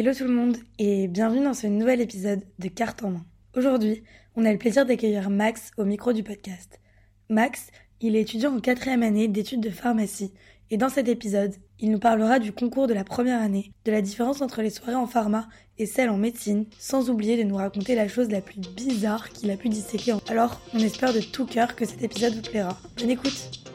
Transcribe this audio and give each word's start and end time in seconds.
Hello 0.00 0.14
tout 0.14 0.24
le 0.24 0.32
monde 0.32 0.56
et 0.78 1.08
bienvenue 1.08 1.44
dans 1.44 1.52
ce 1.52 1.66
nouvel 1.66 2.00
épisode 2.00 2.40
de 2.58 2.68
Carte 2.68 3.02
en 3.02 3.10
main. 3.10 3.26
Aujourd'hui, 3.54 4.02
on 4.34 4.46
a 4.46 4.50
le 4.50 4.56
plaisir 4.56 4.86
d'accueillir 4.86 5.28
Max 5.28 5.72
au 5.76 5.84
micro 5.84 6.14
du 6.14 6.22
podcast. 6.22 6.80
Max, 7.28 7.66
il 8.00 8.16
est 8.16 8.22
étudiant 8.22 8.56
en 8.56 8.60
quatrième 8.60 9.02
année 9.02 9.28
d'études 9.28 9.60
de 9.60 9.68
pharmacie 9.68 10.32
et 10.70 10.78
dans 10.78 10.88
cet 10.88 11.06
épisode, 11.06 11.52
il 11.80 11.90
nous 11.90 11.98
parlera 11.98 12.38
du 12.38 12.50
concours 12.50 12.86
de 12.86 12.94
la 12.94 13.04
première 13.04 13.42
année, 13.42 13.74
de 13.84 13.92
la 13.92 14.00
différence 14.00 14.40
entre 14.40 14.62
les 14.62 14.70
soirées 14.70 14.94
en 14.94 15.06
pharma 15.06 15.50
et 15.76 15.84
celles 15.84 16.08
en 16.08 16.16
médecine, 16.16 16.64
sans 16.78 17.10
oublier 17.10 17.36
de 17.36 17.46
nous 17.46 17.56
raconter 17.56 17.94
la 17.94 18.08
chose 18.08 18.30
la 18.30 18.40
plus 18.40 18.58
bizarre 18.58 19.28
qu'il 19.28 19.50
a 19.50 19.58
pu 19.58 19.68
disséquer. 19.68 20.14
Alors, 20.28 20.62
on 20.72 20.78
espère 20.78 21.12
de 21.12 21.20
tout 21.20 21.44
cœur 21.44 21.76
que 21.76 21.84
cet 21.84 22.02
épisode 22.02 22.36
vous 22.36 22.50
plaira. 22.50 22.78
Bonne 22.96 23.10
écoute 23.10 23.69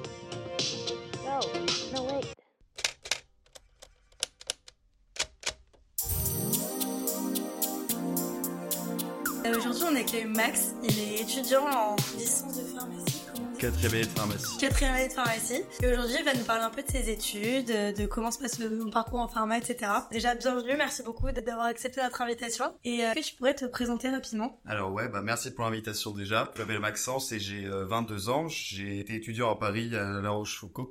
Aujourd'hui, 9.53 9.83
on 9.83 9.95
accueille 9.95 10.25
Max. 10.25 10.73
Il 10.83 10.99
est 10.99 11.21
étudiant 11.21 11.65
en 11.65 11.95
licence 12.17 12.57
de 12.57 12.63
pharmacie. 12.63 13.21
Quatrième 13.59 13.93
année 13.93 14.03
de 14.05 14.09
pharmacie. 14.09 14.57
Quatrième 14.57 14.93
année 14.95 15.07
de 15.07 15.13
pharmacie. 15.13 15.61
Et 15.83 15.87
aujourd'hui, 15.87 16.15
il 16.19 16.25
va 16.25 16.33
nous 16.33 16.43
parler 16.43 16.63
un 16.63 16.69
peu 16.71 16.81
de 16.81 16.89
ses 16.89 17.09
études, 17.11 17.69
euh, 17.69 17.93
de 17.93 18.07
comment 18.07 18.31
se 18.31 18.39
passe 18.39 18.59
son 18.59 18.89
parcours 18.89 19.19
en 19.19 19.27
pharma, 19.27 19.59
etc. 19.59 19.91
Déjà, 20.11 20.33
bienvenue. 20.33 20.73
Merci 20.77 21.03
beaucoup 21.03 21.31
d'avoir 21.31 21.67
accepté 21.67 22.01
notre 22.01 22.21
invitation. 22.23 22.73
Et 22.83 23.05
euh, 23.05 23.11
est-ce 23.11 23.13
que 23.13 23.31
tu 23.31 23.35
pourrais 23.35 23.53
te 23.53 23.65
présenter 23.65 24.09
rapidement? 24.09 24.59
Alors 24.65 24.91
ouais, 24.91 25.09
bah 25.09 25.21
merci 25.21 25.51
pour 25.51 25.65
l'invitation 25.65 26.11
déjà. 26.11 26.51
Je 26.55 26.61
m'appelle 26.61 26.79
Maxence 26.79 27.31
et 27.31 27.39
j'ai 27.39 27.65
euh, 27.65 27.85
22 27.85 28.29
ans. 28.29 28.47
J'ai 28.47 28.99
été 28.99 29.15
étudiant 29.15 29.51
à 29.51 29.55
Paris 29.55 29.95
à 29.95 30.21
La 30.21 30.31
Rochefoucauld. 30.31 30.89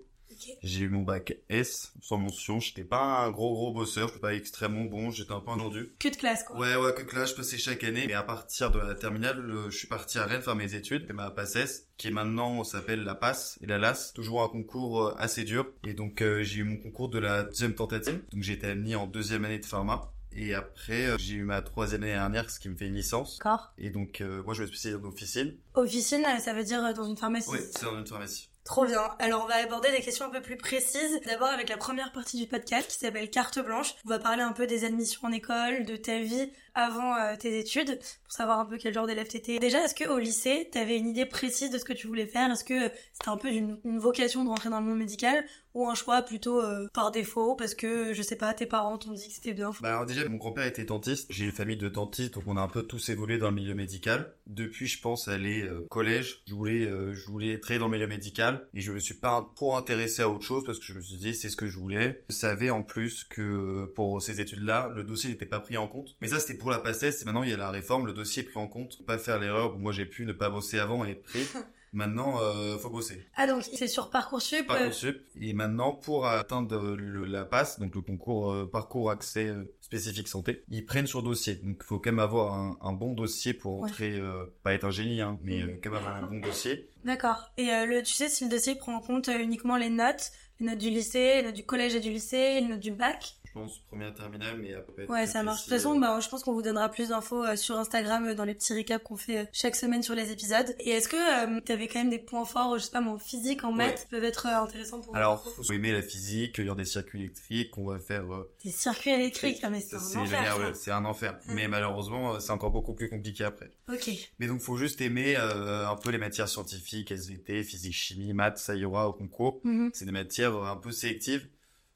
J'ai 0.62 0.84
eu 0.84 0.88
mon 0.88 1.02
bac 1.02 1.36
S 1.48 1.92
sans 2.00 2.18
mention. 2.18 2.60
J'étais 2.60 2.84
pas 2.84 3.24
un 3.24 3.30
gros 3.30 3.54
gros 3.54 3.72
bosseur, 3.72 4.08
j'étais 4.08 4.20
pas 4.20 4.34
extrêmement 4.34 4.84
bon, 4.84 5.10
j'étais 5.10 5.32
un 5.32 5.40
peu 5.40 5.50
un 5.50 5.56
rendu. 5.56 5.94
Que 5.98 6.08
de 6.08 6.16
classe, 6.16 6.44
quoi. 6.44 6.58
Ouais 6.58 6.76
ouais 6.76 6.94
que 6.94 7.02
que 7.02 7.16
là 7.16 7.24
je 7.24 7.34
passais 7.34 7.58
chaque 7.58 7.84
année. 7.84 8.04
Mais 8.06 8.14
à 8.14 8.22
partir 8.22 8.70
de 8.70 8.78
la 8.78 8.94
terminale, 8.94 9.38
euh, 9.50 9.70
je 9.70 9.76
suis 9.76 9.88
parti 9.88 10.18
à 10.18 10.26
Rennes 10.26 10.42
faire 10.42 10.56
mes 10.56 10.74
études. 10.74 11.06
Et 11.08 11.12
ma 11.12 11.30
PACES, 11.30 11.88
qui 11.96 12.08
est 12.08 12.12
maintenant 12.12 12.64
s'appelle 12.64 13.04
la 13.04 13.14
PASS 13.14 13.58
et 13.62 13.66
la 13.66 13.78
LAS. 13.78 14.12
Toujours 14.14 14.42
un 14.42 14.48
concours 14.48 15.08
euh, 15.08 15.14
assez 15.18 15.44
dur. 15.44 15.66
Et 15.84 15.94
donc 15.94 16.22
euh, 16.22 16.42
j'ai 16.42 16.60
eu 16.60 16.64
mon 16.64 16.76
concours 16.76 17.08
de 17.08 17.19
la 17.19 17.44
deuxième 17.44 17.74
tentative. 17.74 18.22
Donc 18.32 18.42
j'ai 18.42 18.54
été 18.54 18.66
admis 18.66 18.94
en 18.94 19.06
deuxième 19.06 19.44
année 19.44 19.58
de 19.58 19.66
pharma. 19.66 20.10
Et 20.36 20.54
après, 20.54 21.06
euh, 21.06 21.16
j'ai 21.19 21.34
eu 21.34 21.44
ma 21.44 21.62
troisième 21.62 22.02
année 22.02 22.12
dernière, 22.12 22.50
ce 22.50 22.58
qui 22.58 22.69
me 22.69 22.76
fait 22.76 22.88
une 22.88 22.94
licence. 22.94 23.38
D'accord. 23.38 23.72
Et 23.78 23.91
donc, 23.91 24.20
euh, 24.20 24.42
moi, 24.42 24.54
je 24.54 24.62
vais 24.62 24.69
spécialiser 24.69 25.00
en 25.00 25.08
officine. 25.08 25.54
Officine, 25.74 26.24
ça 26.41 26.52
veut 26.52 26.64
dire 26.64 26.92
dans 26.94 27.04
une 27.04 27.16
pharmacie. 27.16 27.50
Oui, 27.50 27.58
c'est 27.70 27.84
dans 27.84 27.98
une 27.98 28.06
pharmacie. 28.06 28.48
Trop 28.64 28.86
bien. 28.86 29.10
Alors 29.18 29.44
on 29.44 29.46
va 29.46 29.56
aborder 29.56 29.90
des 29.90 30.00
questions 30.00 30.24
un 30.24 30.30
peu 30.30 30.40
plus 30.40 30.56
précises. 30.56 31.20
D'abord 31.26 31.48
avec 31.48 31.68
la 31.68 31.76
première 31.76 32.12
partie 32.12 32.38
du 32.38 32.46
podcast 32.46 32.90
qui 32.90 32.96
s'appelle 32.96 33.28
carte 33.28 33.62
blanche. 33.62 33.94
On 34.06 34.08
va 34.08 34.18
parler 34.18 34.42
un 34.42 34.52
peu 34.52 34.66
des 34.66 34.86
admissions 34.86 35.20
en 35.24 35.32
école, 35.32 35.84
de 35.84 35.96
ta 35.96 36.18
vie 36.20 36.50
avant 36.74 37.14
euh, 37.16 37.36
tes 37.36 37.58
études, 37.58 37.98
pour 38.24 38.32
savoir 38.32 38.58
un 38.58 38.64
peu 38.64 38.78
quel 38.78 38.92
genre 38.94 39.06
d'élève 39.06 39.28
t'étais. 39.28 39.58
Déjà, 39.58 39.84
est-ce 39.84 39.94
que 39.94 40.08
au 40.08 40.18
lycée, 40.18 40.68
t'avais 40.72 40.96
une 40.96 41.06
idée 41.06 41.26
précise 41.26 41.70
de 41.70 41.78
ce 41.78 41.84
que 41.84 41.92
tu 41.92 42.08
voulais 42.08 42.26
faire? 42.26 42.50
Est-ce 42.50 42.64
que 42.64 42.90
c'était 43.12 43.28
un 43.28 43.36
peu 43.36 43.48
une, 43.48 43.78
vocation 43.84 44.44
de 44.44 44.48
rentrer 44.48 44.70
dans 44.70 44.80
le 44.80 44.86
monde 44.86 44.98
médical? 44.98 45.44
Ou 45.74 45.88
un 45.88 45.94
choix 45.94 46.22
plutôt 46.22 46.60
euh, 46.60 46.86
par 46.94 47.10
défaut 47.10 47.56
parce 47.56 47.74
que 47.74 48.12
je 48.14 48.22
sais 48.22 48.36
pas, 48.36 48.54
tes 48.54 48.66
parents 48.66 48.96
t'ont 48.96 49.12
dit 49.12 49.26
que 49.26 49.34
c'était 49.34 49.54
bien? 49.54 49.72
Bah 49.80 49.90
alors 49.90 50.06
déjà, 50.06 50.28
mon 50.28 50.36
grand-père 50.36 50.66
était 50.66 50.84
dentiste. 50.84 51.26
J'ai 51.30 51.44
une 51.44 51.52
famille 51.52 51.76
de 51.76 51.88
dentistes, 51.88 52.34
donc 52.34 52.44
on 52.46 52.56
a 52.56 52.60
un 52.60 52.68
peu 52.68 52.84
tous 52.84 53.08
évolué 53.08 53.38
dans 53.38 53.48
le 53.48 53.56
milieu 53.56 53.74
médical. 53.74 54.32
Depuis, 54.46 54.86
je 54.86 55.00
pense, 55.00 55.26
aller 55.26 55.62
euh, 55.62 55.84
collège, 55.90 56.42
je 56.46 56.54
voulais, 56.54 56.86
euh, 56.86 57.12
je 57.12 57.26
voulais 57.26 57.52
être 57.52 57.78
dans 57.78 57.86
le 57.86 57.92
milieu 57.92 58.06
médical 58.06 58.53
et 58.74 58.80
je 58.80 58.92
me 58.92 58.98
suis 58.98 59.14
pas 59.14 59.50
trop 59.56 59.77
intéressé 59.77 60.22
à 60.22 60.28
autre 60.28 60.44
chose 60.44 60.64
parce 60.64 60.78
que 60.78 60.84
je 60.84 60.94
me 60.94 61.00
suis 61.00 61.16
dit 61.16 61.34
c'est 61.34 61.48
ce 61.48 61.56
que 61.56 61.66
je 61.66 61.78
voulais. 61.78 62.24
Je 62.28 62.34
savais 62.34 62.70
en 62.70 62.83
plus 62.83 63.24
que 63.24 63.86
pour 63.94 64.20
ces 64.22 64.41
études-là, 64.41 64.91
le 64.94 65.05
dossier 65.05 65.30
n'était 65.30 65.47
pas 65.47 65.60
pris 65.60 65.77
en 65.77 65.88
compte. 65.88 66.16
Mais 66.20 66.28
ça, 66.28 66.38
c'était 66.41 66.58
pour 66.58 66.70
la 66.70 66.78
PACES. 66.78 67.22
Et 67.22 67.25
maintenant, 67.25 67.42
il 67.42 67.50
y 67.50 67.52
a 67.55 67.56
la 67.56 67.70
réforme, 67.70 68.06
le 68.06 68.12
dossier 68.12 68.42
est 68.42 68.47
pris 68.47 68.58
en 68.60 68.69
compte. 68.69 68.97
Faut 68.97 69.05
Pas 69.05 69.19
faire 69.19 69.38
l'erreur 69.38 69.75
où 69.75 69.78
moi 69.78 69.92
j'ai 69.92 70.06
pu 70.06 70.25
ne 70.27 70.32
pas 70.32 70.50
bosser 70.50 70.78
avant 70.78 71.05
et 71.05 71.10
être 71.12 71.22
pris. 71.22 71.47
Maintenant, 71.97 72.41
euh, 72.42 72.77
faut 72.77 72.91
bosser. 72.91 73.25
Ah 73.37 73.47
donc 73.47 73.62
c'est 73.62 73.87
sur 73.87 74.10
Parcoursup 74.10 74.62
euh, 74.62 74.66
Parcoursup. 74.66 75.22
Et 75.41 75.53
maintenant, 75.53 75.92
pour 75.92 76.26
atteindre 76.26 76.97
le- 76.97 77.25
la 77.25 77.44
passe, 77.44 77.78
donc 77.78 77.94
le 77.94 78.00
concours 78.00 78.50
euh, 78.53 78.69
parcours 78.69 79.12
accès 79.12 79.47
euh, 79.47 79.72
spécifique 79.84 80.28
santé, 80.28 80.65
ils 80.71 80.84
prennent 80.84 81.06
sur 81.06 81.22
dossier. 81.22 81.56
Donc, 81.56 81.77
il 81.81 81.84
faut 81.84 81.99
quand 81.99 82.11
même 82.11 82.19
avoir 82.19 82.55
un, 82.55 82.78
un 82.81 82.93
bon 82.93 83.12
dossier 83.12 83.53
pour 83.53 83.81
Ouais. 83.81 83.91
entrer, 83.91 84.12
euh, 84.12 84.47
pas 84.62 84.72
être 84.72 84.84
un 84.84 84.91
génie, 84.91 85.21
hein, 85.21 85.39
mais 85.43 85.62
euh, 85.62 85.78
quand 85.83 85.91
même 85.91 85.99
avoir 85.99 86.17
un 86.17 86.27
bon 86.27 86.41
dossier. 86.41 86.89
D'accord. 87.05 87.50
Et 87.59 87.71
euh, 87.71 87.84
le, 87.84 88.03
tu 88.03 88.15
sais 88.15 88.28
si 88.31 88.45
le 88.45 88.50
dossier 88.50 88.75
prend 88.77 88.95
en 88.95 89.00
compte 89.00 89.28
euh, 89.28 89.39
uniquement 89.39 89.77
les 89.77 89.91
notes, 89.91 90.33
les 90.59 90.67
notes 90.67 90.78
du 90.78 90.89
lycée, 90.89 91.37
les 91.37 91.43
notes 91.43 91.55
du 91.55 91.65
collège 91.67 91.95
et 91.95 92.00
du 92.00 92.11
lycée, 92.11 92.61
les 92.61 92.67
notes 92.67 92.81
du 92.81 92.93
bac? 92.93 93.34
Pense 93.54 93.78
première 93.88 94.12
terminale, 94.15 94.59
mais 94.60 94.75
après. 94.75 95.06
Ouais, 95.06 95.26
ça 95.26 95.42
marche. 95.42 95.60
De 95.60 95.65
toute 95.65 95.72
façon, 95.75 95.98
bah, 95.98 96.19
je 96.20 96.28
pense 96.28 96.42
qu'on 96.44 96.53
vous 96.53 96.60
donnera 96.62 96.91
plus 96.91 97.09
d'infos 97.09 97.44
euh, 97.44 97.56
sur 97.56 97.78
Instagram 97.78 98.26
euh, 98.26 98.34
dans 98.34 98.44
les 98.44 98.54
petits 98.54 98.75
récaps 98.75 99.03
qu'on 99.04 99.16
fait 99.16 99.38
euh, 99.38 99.44
chaque 99.53 99.76
semaine 99.76 100.03
sur 100.03 100.15
les 100.15 100.31
épisodes. 100.32 100.75
Et 100.81 100.91
est-ce 100.91 101.09
que 101.09 101.16
euh, 101.56 101.60
t'avais 101.60 101.88
quand 101.88 102.00
même 102.00 102.10
des 102.10 102.19
points 102.19 102.44
forts, 102.44 102.75
euh, 102.75 102.78
je 102.78 102.84
sais 102.84 102.91
pas, 102.91 103.00
moi, 103.00 103.15
en 103.15 103.19
physique, 103.19 103.65
en 103.65 103.72
maths, 103.72 104.03
qui 104.03 104.06
peuvent 104.09 104.25
être 104.25 104.47
euh, 104.47 104.62
intéressants 104.62 105.00
pour 105.00 105.16
Alors, 105.16 105.42
vous? 105.56 105.62
faut 105.65 105.72
aimer 105.72 105.92
la 105.92 106.03
physique, 106.03 106.56
il 106.59 106.66
y 106.66 106.70
a 106.70 106.75
des 106.75 106.84
circuits 106.84 107.20
électriques, 107.20 107.78
on 107.78 107.87
va 107.87 107.98
faire. 107.98 108.31
euh, 108.34 108.50
Des 108.65 108.70
circuits 108.70 109.10
électriques, 109.12 109.60
ah, 109.62 109.71
mais 109.71 109.81
c'est 109.81 109.97
un 109.97 109.98
c'est 110.00 110.19
enfer. 110.19 110.59
ouais, 110.59 110.75
c'est 110.75 110.91
un 110.91 111.04
enfer. 111.04 111.38
Mais 111.48 111.69
malheureusement, 111.69 112.34
euh, 112.34 112.41
c'est 112.41 112.50
encore 112.53 112.71
beaucoup 112.72 112.94
plus 112.94 113.09
compliqué 113.09 113.44
après. 113.44 113.71
Ok. 113.88 114.10
Mais 114.41 114.47
donc, 114.48 114.60
faut 114.60 114.76
juste 114.76 115.00
aimer 115.00 115.36
euh, 115.38 115.88
un 115.88 115.97
peu 115.97 116.10
les 116.10 116.19
matières 116.19 116.48
scientifiques, 116.48 117.12
SVT, 117.12 117.62
physique, 117.62 117.94
chimie, 117.94 118.32
maths, 118.32 118.59
ça 118.59 118.75
y 118.75 118.84
aura 118.84 119.09
au 119.09 119.12
concours. 119.12 119.60
Mhm. 119.65 119.91
c'est 119.94 120.04
des 120.06 120.12
matières 120.12 120.54
euh, 120.56 120.65
un 120.66 120.76
peu 120.76 120.91
sélectives. 120.91 121.48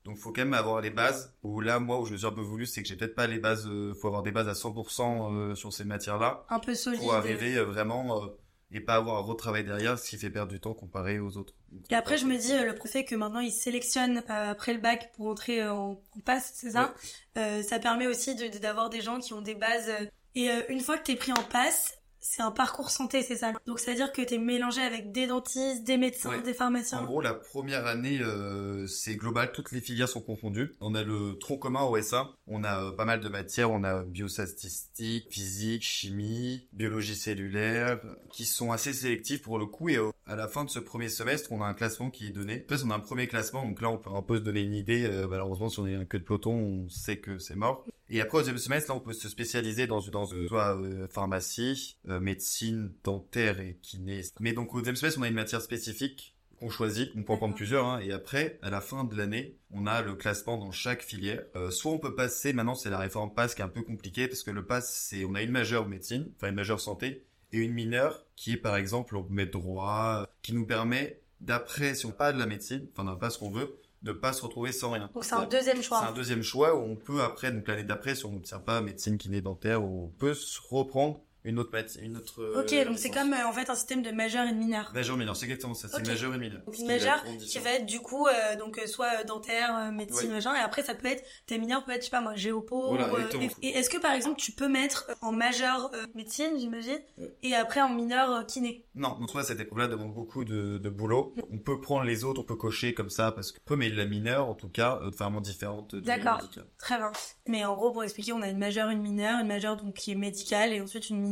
Donc 0.08 0.16
faut 0.16 0.32
quand 0.32 0.41
même 0.41 0.54
avoir 0.54 0.80
les 0.80 0.91
bases. 0.91 1.34
Ou 1.42 1.60
là, 1.60 1.78
moi, 1.80 2.00
où 2.00 2.06
je 2.06 2.12
me 2.12 2.16
suis 2.16 2.26
un 2.26 2.32
peu 2.32 2.41
voulu, 2.41 2.64
c'est 2.64 2.82
que 2.82 2.88
j'ai 2.88 2.96
peut-être 2.96 3.14
pas 3.14 3.26
les 3.26 3.38
bases. 3.38 3.66
euh, 3.66 3.92
faut 3.94 4.08
avoir 4.08 4.22
des 4.22 4.32
bases 4.32 4.48
à 4.48 4.54
100% 4.54 5.32
euh, 5.34 5.54
sur 5.54 5.72
ces 5.72 5.84
matières-là 5.84 6.46
Un 6.48 6.58
peu 6.60 6.74
solide. 6.74 7.00
pour 7.00 7.12
arriver 7.14 7.56
euh, 7.58 7.64
vraiment 7.64 8.24
euh, 8.24 8.28
et 8.72 8.80
pas 8.80 8.94
avoir 8.96 9.16
un 9.19 9.20
retravail 9.20 9.64
derrière, 9.64 9.98
ce 9.98 10.08
qui 10.08 10.16
fait 10.16 10.30
perdre 10.30 10.50
du 10.50 10.60
temps 10.60 10.72
comparé 10.74 11.19
aux 11.20 11.36
autres. 11.36 11.54
Et 11.91 11.94
après, 11.94 12.16
je 12.16 12.24
me 12.26 12.36
dis, 12.38 12.52
euh, 12.52 12.64
le 12.72 12.74
fait 12.88 13.04
que 13.04 13.14
maintenant 13.14 13.41
ils 13.41 13.52
sélectionnent 13.52 14.22
euh, 14.30 14.50
après 14.50 14.72
le 14.72 14.80
bac 14.80 15.12
pour 15.14 15.26
entrer 15.28 15.66
en, 15.69 16.00
en 16.16 16.20
passe, 16.25 16.52
c'est 16.54 16.70
ça? 16.70 16.94
Euh, 17.36 17.62
Ça 17.62 17.78
permet 17.78 18.06
aussi 18.06 18.34
de- 18.34 18.58
d'avoir 18.58 18.88
des 18.90 19.00
gens 19.02 19.19
qui 19.20 19.34
ont 19.34 19.42
des 19.42 19.54
bases. 19.54 19.88
euh, 19.90 20.06
Et 20.34 20.48
une 20.70 20.80
fois 20.80 20.96
que 20.98 21.02
t'es 21.04 21.16
pris 21.16 21.32
en 21.32 21.42
passe, 21.50 21.97
c'est 22.20 22.42
un 22.42 22.50
parcours 22.50 22.90
santé, 22.90 23.22
c'est 23.22 23.36
ça. 23.36 23.52
Donc 23.66 23.78
c'est 23.80 23.92
à 23.92 23.94
dire 23.94 24.12
que 24.12 24.22
t'es 24.22 24.38
mélangé 24.38 24.80
avec 24.80 25.12
des 25.12 25.26
dentistes, 25.26 25.84
des 25.84 25.96
médecins, 25.96 26.30
Ouais. 26.30 26.42
des 26.42 26.52
En 26.52 26.54
pharmaciens. 26.54 27.02
gros, 27.04 27.20
la 27.20 27.34
première 27.34 27.86
année, 27.86 28.20
euh, 28.20 28.86
c'est 28.86 29.16
global, 29.16 29.52
toutes 29.52 29.72
les 29.72 29.80
filières 29.80 30.08
sont 30.08 30.20
confondues. 30.20 30.74
On 30.80 30.94
a 30.94 31.02
le 31.02 31.36
tronc 31.38 31.58
commun 31.58 31.82
au 31.82 31.96
SA, 32.02 32.30
on 32.46 32.64
a 32.64 32.84
euh, 32.84 32.92
pas 32.92 33.04
mal 33.04 33.20
de 33.20 33.28
matières, 33.28 33.70
on 33.70 33.84
a 33.84 34.02
biostatistique, 34.04 35.26
physique, 35.30 35.82
chimie, 35.82 36.66
biologie 36.72 37.16
cellulaire, 37.16 38.00
qui 38.32 38.44
sont 38.44 38.72
assez 38.72 38.92
sélectives 38.92 39.40
pour 39.40 39.58
le 39.58 39.66
coup. 39.66 39.88
Et 39.88 39.96
euh, 39.96 40.10
à 40.26 40.36
la 40.36 40.48
fin 40.48 40.64
de 40.64 40.70
ce 40.70 40.78
premier 40.78 41.08
semestre, 41.08 41.52
on 41.52 41.62
a 41.62 41.66
un 41.66 41.74
classement 41.74 42.10
qui 42.10 42.26
est 42.26 42.30
donné. 42.30 42.64
En 42.70 42.76
fait, 42.76 42.84
on 42.84 42.90
a 42.90 42.94
un 42.94 43.00
premier 43.00 43.26
classement, 43.26 43.64
donc 43.64 43.80
là, 43.80 43.90
on 43.90 43.98
peut 43.98 44.10
un 44.10 44.22
peu 44.22 44.36
se 44.38 44.42
donner 44.42 44.60
une 44.62 44.74
idée. 44.74 45.04
Euh, 45.06 45.26
malheureusement, 45.28 45.68
si 45.68 45.78
on 45.80 45.86
est 45.86 45.94
un 45.94 46.04
queue 46.04 46.18
de 46.18 46.24
peloton, 46.24 46.52
on 46.52 46.88
sait 46.88 47.18
que 47.18 47.38
c'est 47.38 47.56
mort. 47.56 47.84
Et 48.10 48.20
après, 48.22 48.38
au 48.38 48.40
deuxième 48.40 48.56
semestre, 48.58 48.90
là, 48.90 48.96
on 48.96 49.00
peut 49.00 49.12
se 49.12 49.28
spécialiser 49.28 49.86
dans, 49.86 50.00
dans 50.00 50.24
soit 50.26 50.76
euh, 50.80 51.06
pharmacie, 51.08 51.98
euh, 52.08 52.20
médecine, 52.20 52.92
dentaire 53.04 53.60
et 53.60 53.78
kiné. 53.82 54.22
Mais 54.41 54.52
donc, 54.52 54.74
au 54.74 54.78
deuxième 54.78 54.96
semestre, 54.96 55.20
on 55.20 55.22
a 55.22 55.28
une 55.28 55.34
matière 55.34 55.62
spécifique 55.62 56.34
qu'on 56.58 56.70
choisit, 56.70 57.12
on 57.16 57.22
peut 57.22 57.32
en 57.32 57.36
prendre 57.36 57.54
plusieurs, 57.54 57.86
hein, 57.86 58.00
et 58.00 58.10
après, 58.12 58.58
à 58.62 58.70
la 58.70 58.80
fin 58.80 59.04
de 59.04 59.14
l'année, 59.16 59.56
on 59.70 59.86
a 59.86 60.02
le 60.02 60.14
classement 60.14 60.58
dans 60.58 60.72
chaque 60.72 61.02
filière. 61.02 61.42
Euh, 61.54 61.70
soit 61.70 61.92
on 61.92 61.98
peut 61.98 62.16
passer, 62.16 62.52
maintenant 62.52 62.74
c'est 62.74 62.91
la 62.91 62.98
réforme 62.98 63.32
PASS 63.32 63.54
qui 63.54 63.60
est 63.60 63.64
un 63.64 63.69
peu 63.69 63.82
compliquée, 63.82 64.26
parce 64.26 64.42
que 64.42 64.50
le 64.50 64.66
PASS, 64.66 64.91
c'est, 64.92 65.24
on 65.24 65.34
a 65.36 65.42
une 65.42 65.52
majeure 65.52 65.86
médecine, 65.86 66.28
enfin 66.36 66.48
une 66.48 66.56
majeure 66.56 66.80
santé, 66.80 67.24
et 67.52 67.58
une 67.58 67.72
mineure, 67.72 68.26
qui 68.34 68.54
est 68.54 68.56
par 68.56 68.75
exemple, 68.76 69.16
on 69.16 69.25
met 69.30 69.46
droit, 69.46 70.26
qui 70.42 70.52
nous 70.52 70.66
permet, 70.66 71.20
d'après, 71.40 71.94
si 71.94 72.06
on 72.06 72.08
n'a 72.08 72.14
pas 72.16 72.32
de 72.32 72.38
la 72.40 72.46
médecine, 72.46 72.88
enfin 72.92 73.02
on 73.08 73.12
n'a 73.12 73.16
pas 73.16 73.30
ce 73.30 73.38
qu'on 73.38 73.50
veut, 73.50 73.78
de 74.02 74.12
pas 74.12 74.32
se 74.32 74.42
retrouver 74.42 74.72
sans 74.72 74.90
rien. 74.92 75.10
Donc 75.14 75.25
c'est 75.25 75.34
un 75.34 75.46
deuxième 75.46 75.76
C'est 75.76 75.82
choix. 75.84 76.04
un 76.04 76.12
deuxième 76.12 76.42
choix 76.42 76.76
où 76.76 76.82
on 76.82 76.96
peut 76.96 77.22
après, 77.22 77.52
donc 77.52 77.66
l'année 77.69 77.84
d'après, 77.84 78.14
si 78.16 78.26
on 78.26 78.32
n'obtient 78.32 78.58
pas 78.60 78.80
médecine 78.80 79.16
kiné 79.16 79.40
dentaire, 79.40 79.84
on 79.84 80.08
peut 80.08 80.34
se 80.34 80.58
reprendre 80.69 81.20
une 81.44 81.58
autre 81.58 81.70
matière, 81.73 82.05
une 82.05 82.17
autre. 82.17 82.43
euh, 82.43 82.61
Ok, 82.62 82.87
donc 82.87 82.99
c'est 82.99 83.11
comme 83.11 83.32
euh, 83.32 83.46
en 83.46 83.52
fait 83.52 83.70
un 83.70 83.75
système 83.75 84.02
de 84.02 84.11
majeur 84.11 84.46
et 84.46 84.52
de 84.52 84.56
mineur. 84.58 84.90
Majeur 84.94 85.17
mineur, 85.17 85.37
c'est 85.37 85.44
exactement 85.46 85.75
ça, 85.75 85.88
c'est 85.88 85.96
Ok. 86.00 86.06
majeur 86.06 86.35
et 86.35 86.38
mineur. 86.38 86.62
Donc 86.67 86.79
une 86.79 86.87
majeure 86.87 87.23
qui 87.40 87.58
va 87.58 87.70
être 87.73 87.87
du 87.87 88.00
coup 88.00 88.26
euh, 88.26 88.56
donc 88.56 88.81
soit 88.87 89.25
dentaire, 89.25 89.90
médecine, 89.93 90.29
Ouais. 90.29 90.35
machin, 90.35 90.55
et 90.55 90.58
après 90.58 90.82
ça 90.82 90.94
peut 90.94 91.06
être 91.08 91.25
tes 91.46 91.58
mineurs 91.58 91.85
peut 91.85 91.93
être 91.93 92.00
je 92.00 92.05
sais 92.06 92.11
pas 92.11 92.20
moi 92.20 92.35
géopo. 92.35 92.88
Voilà, 92.88 93.12
ou, 93.12 93.17
euh, 93.17 93.19
exactement. 93.19 93.49
et 93.62 93.69
et 93.69 93.76
est-ce 93.79 93.90
que 93.90 93.99
par 93.99 94.12
exemple 94.12 94.37
tu 94.38 94.52
peux 94.52 94.69
mettre 94.69 95.06
en 95.23 95.32
majeur 95.32 95.90
euh, 95.94 96.06
médecine 96.14 96.50
j'imagine 96.58 96.99
Ouais. 97.19 97.35
et 97.43 97.55
après 97.55 97.81
en 97.81 97.88
mineur 97.91 98.31
euh, 98.31 98.43
kiné? 98.44 98.84
Non, 98.94 99.17
donc 99.19 99.31
toi, 99.31 99.44
cette 99.44 99.61
épreuve-là 99.61 99.87
demande 99.87 100.12
beaucoup 100.12 100.44
de, 100.44 100.79
de 100.79 100.88
boulot. 100.91 101.32
On 101.52 101.58
peut 101.58 101.81
prendre 101.81 102.02
les 102.05 102.25
autres, 102.25 102.41
on 102.41 102.44
peut 102.44 102.56
cocher 102.56 102.94
comme 102.94 103.11
ça, 103.11 103.31
parce 103.31 103.52
que 103.52 103.61
peut, 103.64 103.76
mais 103.76 103.91
la 103.91 104.06
mineure, 104.06 104.49
en 104.49 104.55
tout 104.55 104.69
cas, 104.69 104.99
euh, 105.02 105.11
vraiment 105.11 105.41
différente 105.41 105.94
D'accord. 105.94 106.41
Très 106.79 106.96
bien. 106.96 107.12
Mais 107.46 107.64
en 107.64 107.76
gros 107.76 107.93
pour 107.93 108.02
expliquer 108.02 108.32
on 108.32 108.43
a 108.43 108.49
une 108.49 108.58
majeure, 108.58 108.91
une 108.91 109.00
mineure, 109.02 109.38
une 109.41 109.46
majeure 109.46 109.76
donc 109.76 109.94
qui 109.94 110.11
est 110.11 110.17
médicale 110.17 110.73
et 110.73 110.81
ensuite 110.81 111.11
une 111.11 111.20
mineure 111.20 111.27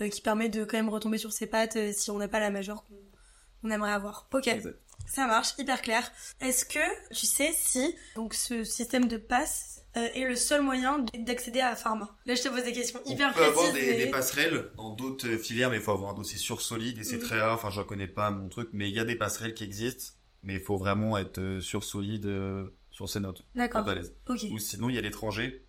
euh, 0.00 0.08
qui 0.08 0.20
permet 0.20 0.48
de 0.48 0.64
quand 0.64 0.76
même 0.76 0.88
retomber 0.88 1.18
sur 1.18 1.32
ses 1.32 1.46
pattes 1.46 1.76
euh, 1.76 1.92
si 1.92 2.10
on 2.10 2.18
n'a 2.18 2.28
pas 2.28 2.40
la 2.40 2.50
majeure 2.50 2.84
qu'on 2.84 2.94
on 3.62 3.70
aimerait 3.70 3.92
avoir. 3.92 4.28
Ok. 4.32 4.46
Exact. 4.48 4.78
Ça 5.06 5.26
marche, 5.26 5.50
hyper 5.58 5.82
clair. 5.82 6.10
Est-ce 6.40 6.64
que 6.64 6.78
tu 7.14 7.26
sais 7.26 7.52
si 7.54 7.94
donc 8.14 8.34
ce 8.34 8.64
système 8.64 9.08
de 9.08 9.16
passe 9.16 9.82
euh, 9.96 10.08
est 10.14 10.24
le 10.24 10.36
seul 10.36 10.62
moyen 10.62 11.04
d'accéder 11.18 11.60
à 11.60 11.74
Pharma? 11.74 12.16
Là, 12.26 12.34
je 12.36 12.42
te 12.42 12.48
pose 12.48 12.62
des 12.64 12.72
questions 12.72 13.00
On 13.06 13.10
hyper 13.10 13.34
peut 13.34 13.44
avoir 13.44 13.70
précises. 13.70 13.96
des, 13.96 14.06
passerelles 14.06 14.70
dans 14.76 14.90
d'autres 14.94 15.28
filières, 15.36 15.70
mais 15.70 15.76
il 15.76 15.82
faut 15.82 15.90
avoir 15.92 16.10
un 16.10 16.14
dossier 16.14 16.38
sur 16.38 16.60
solide 16.62 16.98
et 16.98 17.04
c'est 17.04 17.16
Mhm. 17.16 17.22
très 17.22 17.40
rare. 17.40 17.54
Enfin, 17.54 17.70
je 17.70 17.82
connais 17.82 18.06
pas 18.06 18.30
mon 18.30 18.48
truc, 18.48 18.68
mais 18.72 18.88
il 18.88 18.94
y 18.94 19.00
a 19.00 19.04
des 19.04 19.16
passerelles 19.16 19.54
qui 19.54 19.64
existent, 19.64 20.14
mais 20.42 20.54
il 20.54 20.60
faut 20.60 20.76
vraiment 20.76 21.18
être 21.18 21.58
sur 21.60 21.82
solide 21.82 22.26
euh, 22.26 22.68
sur 22.92 23.08
ses 23.08 23.20
notes. 23.20 23.42
D'accord. 23.56 23.84
Pas 23.84 23.92
à 23.92 23.94
l'aise. 23.96 24.14
Ok. 24.28 24.44
Ou 24.52 24.58
sinon, 24.58 24.88
il 24.90 24.94
y 24.94 24.98
a 24.98 25.02
l'étranger. 25.02 25.66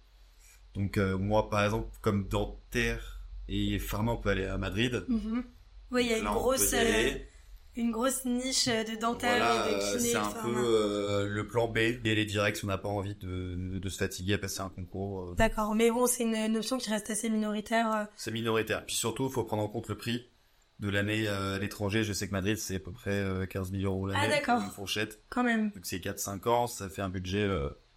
Donc, 0.76 0.98
euh, 0.98 1.18
moi, 1.18 1.50
par 1.50 1.64
exemple, 1.66 1.90
comme 2.02 2.28
dentaire 2.28 3.21
et 3.52 3.80
pharma, 3.80 4.14
on 4.14 4.18
peut 4.18 4.30
aller 4.30 4.46
à 4.46 4.58
Madrid. 4.58 5.04
Mhm. 5.08 5.44
Oui, 5.92 6.06
il 6.06 6.12
y 6.12 6.14
a 6.14 6.18
une 6.20 6.24
là, 6.24 6.32
grosse, 6.32 6.74
euh, 6.74 7.10
une 7.76 7.92
grosse 7.92 8.24
niche 8.26 8.68
euh, 8.70 8.84
de 8.86 8.96
dentaire 9.00 9.38
Voilà, 9.38 9.70
et 9.70 9.74
de 9.76 9.98
kiné. 9.98 10.10
c'est 10.12 10.16
un 10.16 10.24
pharma. 10.24 10.54
peu 10.54 10.58
euh, 10.66 11.28
le 11.28 11.48
plan 11.48 11.68
B. 11.68 11.78
Et 11.78 12.00
les 12.04 12.26
directs, 12.26 12.56
si 12.58 12.64
on 12.66 12.70
n'a 12.70 12.78
pas 12.78 12.88
envie 12.90 13.16
de, 13.16 13.78
de 13.78 13.90
se 13.90 13.98
fatiguer 13.98 14.36
à 14.36 14.38
passer 14.38 14.62
un 14.62 14.70
concours, 14.70 15.22
euh, 15.32 15.36
D'accord, 15.36 15.76
mais 15.76 15.92
bon, 15.92 16.08
c'est 16.08 16.24
une, 16.24 16.36
une 16.36 16.58
option 16.58 16.78
qui 16.78 16.90
reste 16.90 17.10
assez 17.10 17.30
minoritaire. 17.30 18.08
c'est 18.16 18.32
minoritaire. 18.32 18.86
Puis 18.86 18.96
surtout, 18.96 19.28
il 19.28 19.34
faut 19.34 19.44
prendre 19.44 19.64
en 19.64 19.68
compte 19.68 19.90
le 19.90 19.98
prix 19.98 20.30
de 20.80 20.90
l'année 20.90 21.28
euh, 21.28 21.56
à 21.58 21.60
l'étranger. 21.60 22.04
Je 22.06 22.14
sais 22.14 22.28
que 22.28 22.32
Madrid, 22.32 22.58
c'est 22.58 22.78
à 22.78 22.80
peu 22.80 22.92
près 22.92 23.12
euh, 23.12 23.46
15 23.46 23.72
000 23.72 23.84
euros 23.84 24.08
l'année. 24.08 24.20
Ah, 24.24 24.30
d'accord. 24.30 24.62
Une 24.64 24.70
fourchette. 24.72 25.20
Quand 25.30 25.44
même. 25.44 25.72
Donc 25.72 25.86
c'est 25.86 26.00
4-5 26.00 26.48
ans, 26.50 26.68
ça 26.68 26.90
fait 26.90 27.02
un 27.02 27.10
budget 27.10 27.48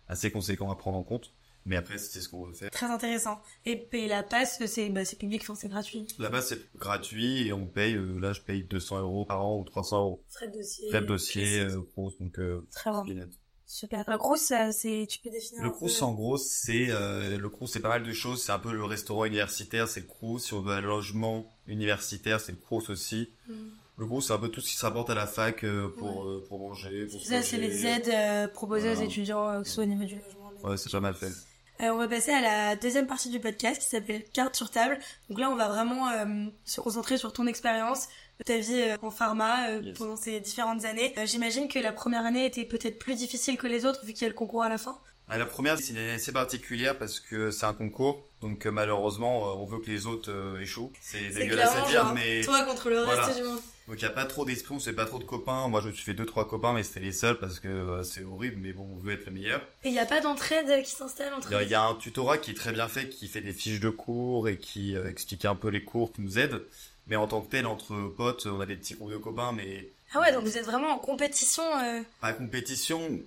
assez 0.09 0.31
conséquent 0.33 0.71
à 0.71 0.77
prendre 0.77 0.99
en 0.99 1.03
compte. 1.05 1.33
Mais 1.67 1.77
après, 1.77 1.97
c'est 1.99 2.21
ce 2.21 2.29
qu'on 2.29 2.45
veut 2.47 2.53
faire. 2.53 2.71
Très 2.71 2.87
intéressant. 2.87 3.41
Et, 3.65 3.89
et 3.93 4.07
la 4.09 4.23
passe, 4.23 4.65
c'est 4.67 4.91
bah, 4.91 5.05
c'est 5.05 5.17
public, 5.19 5.41
enfin, 5.43 5.55
c'est 5.55 5.69
gratuit. 5.69 6.07
Là-bas, 6.19 6.43
c'est 6.43 6.59
gratuit 6.77 7.47
et 7.49 7.53
on 7.55 7.67
paye, 7.67 7.95
euh, 7.95 8.19
là, 8.21 8.33
je 8.35 8.41
paye 8.43 8.65
200 8.65 9.01
euros 9.01 9.25
par 9.25 9.45
an 9.47 9.59
ou 9.61 9.65
300 9.65 9.99
euros. 10.01 10.25
Frais 10.29 10.49
de 10.49 10.59
dossier. 10.59 10.89
Frais 10.91 11.01
de 11.01 11.07
dossier, 11.07 11.61
euh, 11.61 11.81
grosse, 11.97 12.19
donc 12.19 12.39
euh, 12.39 12.67
Très 12.71 12.91
net. 13.15 13.31
Super. 13.67 14.05
Le 14.07 14.37
ça, 14.37 14.73
c'est, 14.73 15.07
tu 15.09 15.19
peux 15.21 15.31
définir. 15.31 15.63
Le 15.65 15.71
peu- 15.71 15.77
Crous, 15.77 16.03
en 16.03 16.13
gros, 16.13 16.37
c'est 16.37 16.89
euh, 16.91 17.39
le 17.39 17.49
Crous, 17.49 17.73
c'est 17.73 17.81
pas 17.81 17.89
mal 17.89 18.03
de 18.05 18.13
choses. 18.13 18.43
C'est 18.43 18.53
un 18.53 18.59
peu 18.59 18.73
le 18.73 18.85
restaurant 18.85 19.25
universitaire, 19.25 19.89
c'est 19.89 20.01
le 20.01 20.07
Crous. 20.07 20.39
Si 20.45 20.53
on 20.53 20.61
veut 20.61 20.75
un 20.75 20.81
logement 20.83 21.47
universitaire, 21.67 22.41
c'est 22.41 22.53
le 22.53 22.59
Crous 22.59 22.91
aussi. 22.91 23.31
Mhm. 23.49 23.71
Le 23.97 24.07
Crous, 24.07 24.27
c'est 24.27 24.33
un 24.35 24.39
peu 24.39 24.49
tout 24.51 24.61
ce 24.61 24.69
qui 24.69 24.77
se 24.77 24.85
rapporte 24.85 25.09
à 25.09 25.15
la 25.15 25.27
fac 25.27 25.65
euh, 25.65 25.89
pour 25.89 26.25
euh, 26.25 26.45
pour 26.47 26.59
manger. 26.59 27.07
Pour 27.07 27.25
Ça, 27.25 27.41
c'est 27.43 27.57
les 27.57 27.87
aides 27.87 28.09
euh, 28.09 28.49
proposées 28.49 28.91
aux 28.91 29.01
étudiants, 29.03 29.63
que 29.63 29.67
ce 29.67 29.75
soit 29.75 29.85
au 29.85 29.87
niveau 29.87 30.05
du 30.05 30.17
logement. 30.17 30.53
mais- 30.63 30.71
Ouais, 30.71 30.77
c'est 30.77 30.93
pas 30.93 31.01
mal 31.01 31.15
fait. 31.15 31.33
Euh, 31.83 31.89
on 31.91 31.97
va 31.99 32.07
passer 32.09 32.31
à 32.31 32.41
la 32.41 32.77
deuxième 32.77 33.07
partie 33.09 33.31
du 33.31 33.41
podcast 33.41 33.83
qui 33.83 33.89
s'appelle 33.89 34.23
Carte 34.33 34.55
sur 34.55 34.71
table. 34.71 34.99
Donc 35.29 35.39
là, 35.41 35.51
on 35.51 35.57
va 35.57 35.69
vraiment 35.69 36.09
euh, 36.09 36.47
se 36.65 36.81
concentrer 36.81 37.19
sur 37.19 37.33
ton 37.33 37.47
expérience, 37.49 38.07
ta 38.47 38.59
vie 38.59 38.81
euh, 38.81 38.97
en 39.03 39.11
pharma 39.11 39.69
euh, 39.71 39.81
Yes. 39.83 39.99
pendant 39.99 40.17
ces 40.17 40.39
différentes 40.41 40.85
années. 40.85 41.13
Euh, 41.19 41.27
J'imagine 41.27 41.67
que 41.69 41.81
la 41.81 41.93
première 41.93 42.25
année 42.25 42.47
était 42.47 42.65
peut-être 42.65 42.99
plus 43.01 43.17
difficile 43.17 43.57
que 43.57 43.67
les 43.67 43.87
autres 43.87 44.05
vu 44.05 44.13
qu'il 44.13 44.23
y 44.23 44.27
a 44.27 44.29
le 44.29 44.35
concours 44.35 44.63
à 44.63 44.69
la 44.69 44.79
fin. 44.79 44.97
Ah, 45.29 45.37
la 45.39 45.47
première, 45.47 45.79
c'est 45.79 45.91
une 45.93 45.97
année 45.99 46.13
assez 46.13 46.33
particulière 46.33 46.97
parce 46.99 47.19
que 47.19 47.51
c'est 47.51 47.67
un 47.67 47.75
concours. 47.75 48.23
Donc 48.41 48.67
euh, 48.67 48.71
malheureusement, 48.71 49.49
euh, 49.49 49.55
on 49.57 49.65
veut 49.65 49.81
que 49.81 49.91
les 49.91 50.07
autres 50.07 50.31
euh, 50.31 50.61
échouent. 50.61 50.93
C'est 51.01 51.31
dégueulasse 51.31 51.75
à 51.75 51.81
dire, 51.89 52.03
genre, 52.05 52.15
mais 52.15 52.43
toi 52.43 52.63
contre 52.63 52.89
le 52.91 53.03
Voilà. 53.03 53.25
reste 53.25 53.39
du 53.39 53.45
monde. 53.49 53.61
Donc 53.89 53.97
il 53.99 54.03
y 54.03 54.07
a 54.07 54.11
pas 54.11 54.25
trop 54.25 54.45
d'esprit, 54.45 54.75
on 54.75 54.79
se 54.79 54.89
fait 54.91 54.97
pas 54.97 55.05
trop 55.05 55.19
de 55.19 55.25
copains. 55.25 55.69
Moi, 55.69 55.81
je 55.83 55.89
me 55.89 55.93
suis 55.93 56.05
fait 56.05 56.15
deux 56.15 56.25
trois 56.27 56.49
copains, 56.49 56.73
mais 56.73 56.83
c'était 56.83 57.01
les 57.01 57.13
seuls 57.13 57.39
parce 57.39 57.61
que 57.61 57.69
euh, 57.69 58.03
c'est 58.03 58.25
horrible. 58.25 58.57
Mais 58.61 58.73
bon, 58.73 58.89
on 58.95 58.99
veut 58.99 59.13
être 59.13 59.27
le 59.27 59.33
meilleur. 59.33 59.61
Et 59.85 59.89
il 59.89 59.93
n'y 59.93 59.99
a 59.99 60.07
pas 60.07 60.21
d'entraide 60.21 60.83
qui 60.83 60.91
s'installe 60.91 61.35
entre 61.35 61.49
Il 61.51 61.55
y 61.55 61.57
a- 61.57 61.63
il 61.63 61.69
y 61.71 61.75
a 61.75 61.83
un 61.85 61.95
tutorat 61.95 62.39
qui 62.39 62.53
est 62.53 62.55
très 62.55 62.73
bien 62.73 62.89
fait, 62.89 63.09
qui 63.09 63.29
fait 63.29 63.41
des 63.43 63.53
fiches 63.53 63.81
de 63.81 63.91
cours 63.91 64.49
et 64.49 64.57
qui 64.59 64.97
euh, 64.97 65.09
explique 65.11 65.45
un 65.45 65.55
peu 65.55 65.69
les 65.69 65.85
cours, 65.85 66.13
qui 66.13 66.23
nous 66.23 66.39
aide. 66.39 66.63
Mais 67.07 67.17
en 67.17 67.27
tant 67.27 67.43
que 67.43 67.51
tel, 67.51 67.67
entre 67.67 67.95
potes, 68.17 68.47
on 68.47 68.61
a 68.61 68.67
des 68.67 68.77
petits 68.77 68.95
groupes 68.95 69.11
de 69.13 69.19
copains, 69.19 69.53
mais 69.53 69.89
Ah 70.15 70.21
ouais, 70.21 70.33
donc 70.33 70.45
vous 70.45 70.57
êtes 70.57 70.65
vraiment 70.65 70.89
en 70.95 70.99
compétition. 70.99 71.63
euh, 71.83 72.01
pas 72.23 72.33
compétition, 72.33 73.21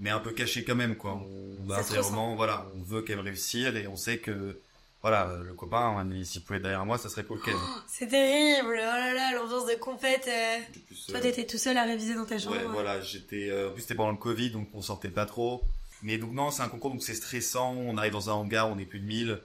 mais 0.00 0.10
un 0.10 0.18
peu 0.18 0.32
caché 0.32 0.64
quand 0.64 0.74
même, 0.74 0.96
quoi. 0.96 1.12
On, 1.12 1.72
vraiment, 1.82 2.34
voilà, 2.34 2.66
on 2.76 2.82
veut 2.82 3.02
qu'elle 3.02 3.20
réussir 3.20 3.76
et 3.76 3.86
on 3.86 3.94
sait 3.96 4.18
que, 4.18 4.58
voilà, 5.02 5.38
le 5.44 5.54
copain, 5.54 6.06
s'il 6.24 6.42
pouvait 6.42 6.58
être 6.58 6.62
derrière 6.62 6.84
moi, 6.84 6.98
ça 6.98 7.08
serait 7.08 7.24
cool 7.24 7.40
qu'elle. 7.42 7.54
C'est 7.88 8.08
terrible, 8.08 8.68
oh 8.72 8.74
là 8.74 9.14
là, 9.14 9.32
l'ambiance 9.34 9.66
de 9.66 9.74
compète. 9.76 10.28
euh. 10.28 10.58
Toi, 11.08 11.16
euh, 11.18 11.20
t'étais 11.22 11.46
tout 11.46 11.58
seul 11.58 11.76
à 11.78 11.84
réviser 11.84 12.14
dans 12.14 12.26
ta 12.26 12.38
chambre. 12.38 12.56
Ouais, 12.56 12.64
voilà, 12.70 13.00
j'étais, 13.00 13.48
euh, 13.50 13.68
en 13.70 13.72
plus 13.72 13.82
c'était 13.82 13.94
pendant 13.94 14.10
le 14.12 14.16
Covid, 14.18 14.50
donc 14.50 14.68
on 14.74 14.82
sortait 14.82 15.08
pas 15.08 15.26
trop. 15.26 15.62
Mais 16.02 16.18
donc 16.18 16.32
non, 16.32 16.50
c'est 16.50 16.62
un 16.62 16.68
concours, 16.68 16.90
donc 16.90 17.02
c'est 17.02 17.14
stressant. 17.14 17.74
On 17.74 17.96
arrive 17.98 18.12
dans 18.12 18.30
un 18.30 18.34
hangar, 18.34 18.68
on 18.70 18.78
est 18.78 18.84
plus 18.86 19.00
de 19.00 19.06
1000. 19.06 19.38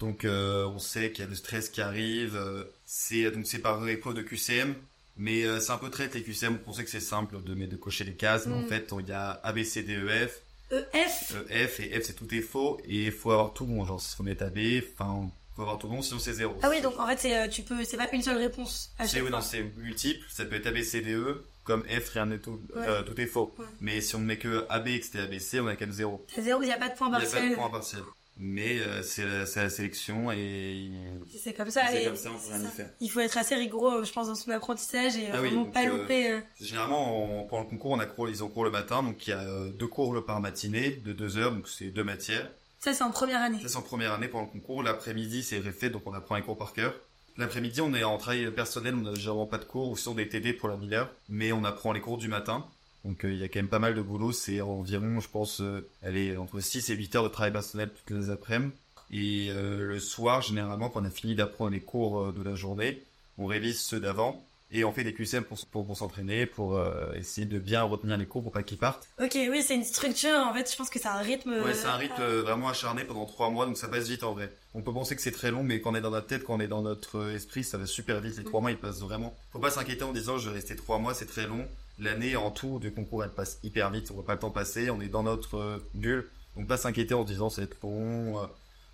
Donc 0.00 0.24
euh, 0.24 0.66
on 0.66 0.78
sait 0.78 1.12
qu'il 1.12 1.24
y 1.24 1.26
a 1.26 1.30
le 1.30 1.36
stress 1.36 1.68
qui 1.68 1.80
arrive. 1.80 2.36
euh, 2.36 2.64
c'est 2.84 3.30
donc 3.30 3.46
c'est 3.46 3.60
par 3.60 3.86
épreuve 3.88 4.14
de 4.14 4.22
QCM, 4.22 4.74
mais 5.16 5.44
euh, 5.44 5.60
c'est 5.60 5.72
un 5.72 5.78
peu 5.78 5.90
traite 5.90 6.14
les 6.14 6.22
QCM. 6.22 6.58
On 6.66 6.72
sait 6.72 6.84
que 6.84 6.90
c'est 6.90 7.00
simple 7.00 7.42
de 7.42 7.54
mettre 7.54 7.72
de 7.72 7.76
cocher 7.76 8.04
les 8.04 8.14
cases, 8.14 8.46
mais 8.46 8.54
Mm. 8.60 8.64
en 8.64 8.66
fait 8.68 8.92
il 9.00 9.08
y 9.08 9.12
a 9.12 9.40
A, 9.42 9.52
E. 10.72 10.84
EF 10.94 11.34
Euh, 11.34 11.66
F 11.68 11.80
et 11.80 12.00
F 12.00 12.04
c'est 12.04 12.14
tout 12.14 12.32
est 12.34 12.40
faux 12.40 12.80
et 12.84 13.04
il 13.06 13.12
faut 13.12 13.30
avoir 13.30 13.52
tout 13.52 13.66
bon. 13.66 13.84
Genre 13.84 14.02
il 14.02 14.16
faut 14.16 14.22
mettre 14.22 14.44
A, 14.44 14.50
B, 14.50 14.58
enfin 14.94 15.30
faut 15.54 15.62
avoir 15.62 15.78
tout 15.78 15.88
bon, 15.88 16.00
sinon 16.02 16.18
c'est 16.18 16.32
zéro. 16.32 16.56
Ah 16.62 16.70
oui, 16.70 16.80
donc 16.80 16.98
en 16.98 17.06
fait, 17.06 17.18
c'est, 17.18 17.36
euh, 17.36 17.46
tu 17.48 17.62
peux, 17.62 17.84
c'est 17.84 17.98
pas 17.98 18.08
une 18.12 18.22
seule 18.22 18.38
réponse 18.38 18.92
à 18.98 19.06
C'est 19.06 19.20
oui, 19.20 19.30
non, 19.30 19.42
c'est 19.42 19.62
multiple. 19.76 20.24
Ça 20.30 20.46
peut 20.46 20.56
être 20.56 20.66
A, 20.66 20.70
B, 20.72 20.82
C, 20.82 21.02
D, 21.02 21.12
E. 21.12 21.44
Comme 21.64 21.84
F, 21.84 22.08
rien 22.08 22.26
n'est 22.26 22.38
tout, 22.40 22.60
Ouais. 22.74 22.88
euh, 22.88 23.02
tout 23.02 23.20
est 23.20 23.26
faux. 23.26 23.54
Ouais. 23.58 23.64
Mais 23.80 24.00
si 24.00 24.16
on 24.16 24.18
ne 24.18 24.24
met 24.24 24.36
que 24.38 24.64
AB 24.68 24.88
et 24.88 24.98
que 24.98 25.04
c'était 25.06 25.20
ABC, 25.20 25.60
on 25.60 25.66
a 25.68 25.76
qu'à 25.76 25.86
zéro. 25.90 26.26
C'est 26.34 26.42
zéro, 26.42 26.60
il 26.62 26.66
n'y 26.66 26.72
a 26.72 26.78
pas 26.78 26.88
de 26.88 26.94
point 26.96 27.06
Il 27.08 27.10
n'y 27.10 27.16
a 27.16 27.20
pas 27.20 27.26
partiel. 27.26 27.50
de 27.50 27.54
point 27.54 27.70
partiel. 27.70 28.02
Mais 28.38 28.80
euh, 28.80 29.02
c'est 29.02 29.24
la, 29.24 29.46
c'est 29.46 29.62
la 29.62 29.70
sélection 29.70 30.32
et 30.32 30.90
C'est 31.38 31.52
comme 31.52 31.70
ça. 31.70 31.82
c'est 31.90 32.02
et- 32.02 32.06
comme 32.06 32.16
ça, 32.16 32.30
on 32.30 32.38
peut 32.38 32.54
rien 32.54 32.64
y 32.64 32.70
faire. 32.70 32.90
Il 33.00 33.10
faut 33.10 33.20
être 33.20 33.36
assez 33.38 33.54
rigoureux, 33.54 34.04
je 34.04 34.12
pense, 34.12 34.26
dans 34.28 34.34
son 34.34 34.50
apprentissage 34.50 35.16
et 35.16 35.26
euh, 35.26 35.30
Ah 35.34 35.38
vraiment 35.38 35.66
pas 35.66 35.84
euh, 35.84 35.98
louper. 35.98 36.30
euh. 36.30 36.40
Généralement, 36.60 37.42
on, 37.42 37.46
pendant 37.46 37.62
le 37.64 37.68
concours, 37.68 37.92
on 37.92 37.98
a 38.00 38.06
cours, 38.06 38.28
ils 38.30 38.42
ont 38.42 38.48
cours 38.48 38.64
le 38.64 38.70
matin, 38.70 39.02
donc 39.02 39.26
il 39.26 39.30
y 39.30 39.32
a 39.34 39.44
deux 39.78 39.86
cours 39.86 40.24
par 40.24 40.40
matinée 40.40 40.90
de 41.04 41.12
deux 41.12 41.36
heures, 41.36 41.52
donc 41.52 41.68
c'est 41.68 41.90
deux 41.90 42.04
matières. 42.04 42.50
Ça, 42.80 42.92
c'est 42.94 43.04
en 43.04 43.10
première 43.10 43.40
année. 43.42 43.60
Ça, 43.62 43.68
c'est 43.68 43.76
en 43.76 43.82
première 43.82 44.12
année 44.12 44.26
pendant 44.28 44.46
le 44.46 44.50
concours. 44.50 44.82
L'après-midi, 44.82 45.42
c'est 45.44 45.58
réfait, 45.58 45.90
donc 45.90 46.02
on 46.06 46.14
apprend 46.14 46.34
les 46.34 46.42
cours 46.42 46.58
par 46.58 46.72
cœur. 46.72 46.94
L'après-midi, 47.36 47.80
on 47.80 47.94
est 47.94 48.02
en 48.02 48.18
travail 48.18 48.50
personnel, 48.50 48.94
on 48.94 49.02
n'a 49.02 49.14
généralement 49.14 49.46
pas 49.46 49.58
de 49.58 49.64
cours, 49.64 49.88
ou 49.90 49.96
sinon 49.96 50.14
des 50.16 50.28
TD 50.28 50.52
pour 50.52 50.68
la 50.68 50.76
mineur, 50.76 51.10
mais 51.28 51.52
on 51.52 51.64
apprend 51.64 51.92
les 51.92 52.00
cours 52.00 52.18
du 52.18 52.28
matin. 52.28 52.66
Donc 53.04 53.24
euh, 53.24 53.32
il 53.32 53.38
y 53.38 53.44
a 53.44 53.48
quand 53.48 53.58
même 53.58 53.68
pas 53.68 53.78
mal 53.78 53.94
de 53.94 54.02
boulot, 54.02 54.32
c'est 54.32 54.60
environ, 54.60 55.20
je 55.20 55.28
pense, 55.28 55.60
euh, 55.60 55.88
elle 56.02 56.16
est 56.16 56.36
entre 56.36 56.60
6 56.60 56.90
et 56.90 56.94
8 56.94 57.16
heures 57.16 57.24
de 57.24 57.28
travail 57.28 57.52
personnel 57.52 57.90
toutes 57.90 58.16
les 58.16 58.30
après-midi. 58.30 58.72
Et 59.12 59.48
euh, 59.50 59.88
le 59.88 60.00
soir, 60.00 60.40
généralement, 60.40 60.88
quand 60.88 61.02
on 61.02 61.04
a 61.04 61.10
fini 61.10 61.34
d'apprendre 61.34 61.72
les 61.72 61.80
cours 61.80 62.20
euh, 62.20 62.32
de 62.32 62.42
la 62.42 62.54
journée, 62.54 63.02
on 63.36 63.46
révise 63.46 63.80
ceux 63.80 64.00
d'avant, 64.00 64.42
et 64.72 64.84
on 64.84 64.92
fait 64.92 65.04
des 65.04 65.12
QCM 65.12 65.44
pour, 65.44 65.58
pour, 65.66 65.86
pour 65.86 65.96
s'entraîner, 65.96 66.46
pour 66.46 66.76
euh, 66.76 67.12
essayer 67.14 67.46
de 67.46 67.58
bien 67.58 67.82
retenir 67.82 68.16
les 68.16 68.24
cours 68.24 68.42
pour 68.42 68.52
pas 68.52 68.62
qu'ils 68.62 68.78
partent. 68.78 69.06
Ok, 69.22 69.34
oui, 69.34 69.62
c'est 69.62 69.74
une 69.74 69.84
structure. 69.84 70.38
En 70.38 70.54
fait, 70.54 70.70
je 70.70 70.76
pense 70.76 70.88
que 70.88 70.98
c'est 70.98 71.08
un 71.08 71.18
rythme. 71.18 71.52
Ouais, 71.62 71.74
c'est 71.74 71.86
un 71.86 71.96
rythme 71.96 72.22
euh, 72.22 72.42
vraiment 72.42 72.68
acharné 72.68 73.04
pendant 73.04 73.26
trois 73.26 73.50
mois, 73.50 73.66
donc 73.66 73.76
ça 73.76 73.88
passe 73.88 74.08
vite 74.08 74.24
en 74.24 74.32
vrai. 74.32 74.50
On 74.74 74.80
peut 74.82 74.92
penser 74.92 75.14
que 75.14 75.22
c'est 75.22 75.32
très 75.32 75.50
long, 75.50 75.62
mais 75.62 75.80
quand 75.80 75.92
on 75.92 75.94
est 75.94 76.00
dans 76.00 76.10
notre 76.10 76.26
tête, 76.26 76.44
quand 76.44 76.54
on 76.54 76.60
est 76.60 76.68
dans 76.68 76.82
notre 76.82 77.18
euh, 77.18 77.34
esprit, 77.34 77.62
ça 77.62 77.76
va 77.76 77.86
super 77.86 78.20
vite. 78.20 78.38
Les 78.38 78.44
trois 78.44 78.60
mois, 78.60 78.70
ils 78.70 78.78
passent 78.78 79.00
vraiment. 79.00 79.36
Faut 79.52 79.58
pas 79.58 79.70
s'inquiéter 79.70 80.02
en 80.02 80.12
disant 80.12 80.38
je 80.38 80.48
vais 80.48 80.56
rester 80.56 80.76
trois 80.76 80.98
mois, 80.98 81.12
c'est 81.14 81.26
très 81.26 81.46
long. 81.46 81.66
L'année 81.98 82.36
en 82.36 82.50
tout 82.50 82.78
du 82.78 82.90
concours, 82.92 83.22
elle 83.22 83.30
passe 83.30 83.58
hyper 83.62 83.90
vite. 83.90 84.10
On 84.10 84.14
voit 84.14 84.24
pas 84.24 84.32
le 84.34 84.38
temps 84.38 84.50
passer. 84.50 84.88
On 84.90 85.00
est 85.00 85.08
dans 85.08 85.22
notre 85.22 85.58
euh, 85.58 85.78
bulle, 85.94 86.28
donc 86.56 86.68
pas 86.68 86.78
s'inquiéter 86.78 87.14
en 87.14 87.24
disant 87.24 87.50
c'est 87.50 87.68
long. 87.82 88.40
euh. 88.40 88.46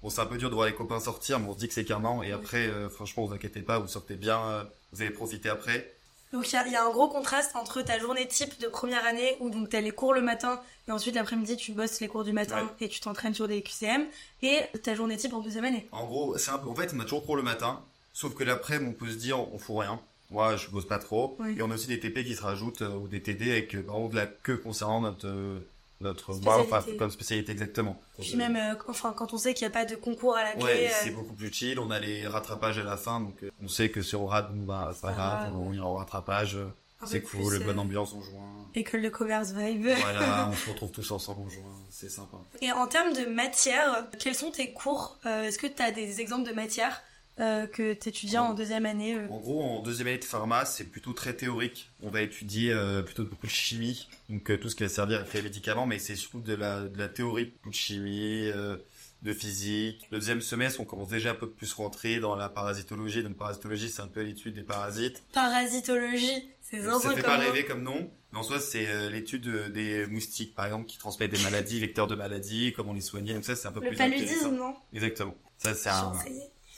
Bon, 0.02 0.10
c'est 0.10 0.20
un 0.20 0.26
peu 0.26 0.38
dur 0.38 0.48
de 0.48 0.54
voir 0.54 0.66
les 0.66 0.74
copains 0.74 1.00
sortir, 1.00 1.40
mais 1.40 1.48
on 1.48 1.54
se 1.54 1.58
dit 1.58 1.68
que 1.68 1.74
c'est 1.74 1.84
qu'un 1.84 2.04
an. 2.04 2.22
Et 2.22 2.30
après, 2.30 2.70
franchement, 2.88 3.26
vous 3.26 3.34
inquiétez 3.34 3.62
pas, 3.62 3.80
vous 3.80 3.88
sortez 3.88 4.14
bien, 4.14 4.64
vous 4.92 5.02
allez 5.02 5.10
profiter 5.10 5.48
après. 5.48 5.92
Donc 6.32 6.48
il 6.48 6.52
y 6.52 6.56
a, 6.56 6.66
il 6.66 6.72
y 6.72 6.76
a 6.76 6.84
un 6.84 6.90
gros 6.90 7.08
contraste 7.08 7.56
entre 7.56 7.82
ta 7.82 7.98
journée 7.98 8.26
type 8.28 8.60
de 8.60 8.68
première 8.68 9.04
année 9.06 9.36
où 9.40 9.50
donc 9.50 9.70
t'as 9.70 9.80
les 9.80 9.90
cours 9.90 10.12
le 10.12 10.20
matin 10.20 10.60
et 10.86 10.92
ensuite 10.92 11.14
l'après-midi 11.14 11.56
tu 11.56 11.72
bosses 11.72 12.00
les 12.00 12.08
cours 12.08 12.24
du 12.24 12.32
matin 12.32 12.70
et 12.80 12.88
tu 12.88 13.00
t'entraînes 13.00 13.34
sur 13.34 13.48
des 13.48 13.62
QCM 13.62 14.06
et 14.42 14.60
ta 14.82 14.94
journée 14.94 15.16
type 15.16 15.32
en 15.32 15.40
deuxième 15.40 15.64
année. 15.64 15.86
En 15.92 16.04
gros, 16.06 16.36
c'est 16.36 16.50
un 16.50 16.58
peu, 16.58 16.68
en 16.68 16.74
fait, 16.74 16.92
on 16.94 17.00
a 17.00 17.04
toujours 17.04 17.24
cours 17.24 17.36
le 17.36 17.42
matin, 17.42 17.80
sauf 18.12 18.34
que 18.34 18.44
l'après, 18.44 18.78
on 18.78 18.92
peut 18.92 19.08
se 19.10 19.16
dire, 19.16 19.40
on 19.52 19.58
fout 19.58 19.78
rien. 19.78 20.00
Moi, 20.30 20.56
je 20.56 20.68
bosse 20.68 20.86
pas 20.86 20.98
trop. 20.98 21.36
Oui. 21.40 21.56
Et 21.56 21.62
on 21.62 21.70
a 21.70 21.74
aussi 21.74 21.86
des 21.86 22.00
TP 22.00 22.22
qui 22.24 22.34
se 22.34 22.42
rajoutent, 22.42 22.82
euh, 22.82 22.96
ou 22.96 23.08
des 23.08 23.22
TD 23.22 23.50
avec, 23.50 23.74
euh, 23.74 23.82
par 23.82 23.96
exemple, 23.96 24.14
de 24.14 24.18
la 24.20 24.26
queue 24.26 24.58
concernant 24.58 25.00
notre, 25.00 25.26
euh, 25.26 25.58
notre, 26.00 26.32
bah, 26.34 26.52
enfin, 26.58 26.64
Spécialité. 26.80 26.96
comme 26.96 27.10
spécialité 27.10 27.52
exactement. 27.52 28.00
Puis 28.20 28.36
même 28.36 28.56
euh, 28.56 28.74
enfin 28.88 29.12
quand 29.16 29.32
on 29.32 29.38
sait 29.38 29.54
qu'il 29.54 29.66
n'y 29.66 29.72
a 29.72 29.74
pas 29.74 29.84
de 29.84 29.96
concours 29.96 30.36
à 30.36 30.44
la 30.44 30.52
clé. 30.52 30.62
Ouais, 30.64 30.86
euh, 30.86 30.94
c'est 31.02 31.10
beaucoup 31.10 31.34
plus 31.34 31.52
chill, 31.52 31.78
on 31.80 31.90
a 31.90 31.98
les 31.98 32.26
rattrapages 32.26 32.78
à 32.78 32.84
la 32.84 32.96
fin, 32.96 33.20
donc 33.20 33.42
euh, 33.42 33.50
on 33.62 33.68
sait 33.68 33.90
que 33.90 34.02
sur 34.02 34.20
bon, 34.28 34.64
bah, 34.64 34.90
c'est 34.94 35.02
pas 35.02 35.12
grave, 35.12 35.56
on 35.56 35.72
ira 35.72 35.86
au 35.86 35.94
rattrapage, 35.94 36.56
euh, 36.56 36.66
c'est 37.04 37.22
cool, 37.22 37.56
plus, 37.56 37.64
bonne 37.64 37.78
euh, 37.78 37.82
ambiance, 37.82 38.12
on 38.12 38.22
joint. 38.22 38.42
École 38.74 39.02
de 39.02 39.08
commerce 39.08 39.52
vibe. 39.52 39.86
voilà, 40.00 40.48
on 40.52 40.54
se 40.54 40.70
retrouve 40.70 40.90
tous 40.90 41.10
ensemble, 41.10 41.42
on 41.46 41.48
joint, 41.48 41.62
c'est 41.90 42.10
sympa. 42.10 42.36
Et 42.60 42.70
en 42.72 42.86
termes 42.86 43.12
de 43.12 43.24
matière, 43.26 44.06
quels 44.18 44.34
sont 44.34 44.50
tes 44.50 44.72
cours 44.72 45.18
Euh, 45.26 45.44
Est-ce 45.44 45.58
que 45.58 45.66
tu 45.66 45.82
as 45.82 45.90
des 45.90 46.20
exemples 46.20 46.48
de 46.48 46.54
matières 46.54 47.02
euh, 47.40 47.66
que 47.66 47.94
tu 47.94 48.08
étudies 48.08 48.38
en 48.38 48.54
deuxième 48.54 48.86
année 48.86 49.14
euh 49.14 49.28
En 49.30 49.38
gros, 49.38 49.62
en 49.62 49.82
deuxième 49.82 50.08
année 50.08 50.18
de 50.18 50.24
pharma, 50.24 50.64
c'est 50.64 50.84
plutôt 50.84 51.12
très 51.12 51.34
théorique. 51.34 51.90
On 52.02 52.10
va 52.10 52.22
étudier 52.22 52.72
euh, 52.72 53.02
plutôt 53.02 53.24
beaucoup 53.24 53.46
de 53.46 53.52
chimie, 53.52 54.08
donc 54.28 54.50
euh, 54.50 54.58
tout 54.58 54.68
ce 54.68 54.76
qui 54.76 54.82
va 54.82 54.88
servir 54.88 55.20
à 55.20 55.22
créer 55.22 55.42
les 55.42 55.48
médicaments, 55.48 55.86
mais 55.86 55.98
c'est 55.98 56.16
surtout 56.16 56.40
de 56.40 56.54
la, 56.54 56.82
de 56.82 56.98
la 56.98 57.08
théorie, 57.08 57.46
beaucoup 57.46 57.70
de 57.70 57.74
chimie, 57.74 58.50
euh, 58.54 58.76
de 59.22 59.32
physique. 59.32 60.06
Le 60.10 60.18
deuxième 60.18 60.40
semestre, 60.40 60.80
on 60.80 60.84
commence 60.84 61.08
déjà 61.08 61.30
un 61.30 61.34
peu 61.34 61.48
plus 61.48 61.72
rentrer 61.72 62.20
dans 62.20 62.34
la 62.36 62.48
parasitologie. 62.48 63.22
Donc 63.22 63.36
parasitologie, 63.36 63.88
c'est 63.88 64.02
un 64.02 64.08
peu 64.08 64.22
l'étude 64.22 64.54
des 64.54 64.62
parasites. 64.62 65.22
Parasitologie, 65.32 66.48
c'est 66.60 66.84
un 66.86 66.98
Ça 66.98 67.10
fait 67.10 67.22
comme 67.22 67.24
pas 67.24 67.38
rêver 67.38 67.64
comme 67.64 67.82
nom, 67.82 68.10
mais 68.32 68.38
en 68.38 68.42
soi, 68.42 68.60
c'est 68.60 69.10
l'étude 69.10 69.72
des 69.72 70.06
moustiques, 70.06 70.54
par 70.54 70.66
exemple, 70.66 70.86
qui 70.86 70.98
transmettent 70.98 71.32
des 71.32 71.42
maladies, 71.42 71.80
vecteurs 71.80 72.06
de 72.06 72.14
maladies, 72.14 72.72
comment 72.74 72.92
les 72.92 73.00
soigner. 73.00 73.34
Donc 73.34 73.44
ça, 73.44 73.56
c'est 73.56 73.68
un 73.68 73.72
peu 73.72 73.80
le 73.80 73.88
plus 73.88 73.96
paludisme, 73.96 74.32
intéressant. 74.32 74.52
non? 74.52 74.74
Exactement. 74.92 75.34
Ça, 75.56 75.74
c'est 75.74 75.88
un, 75.88 76.12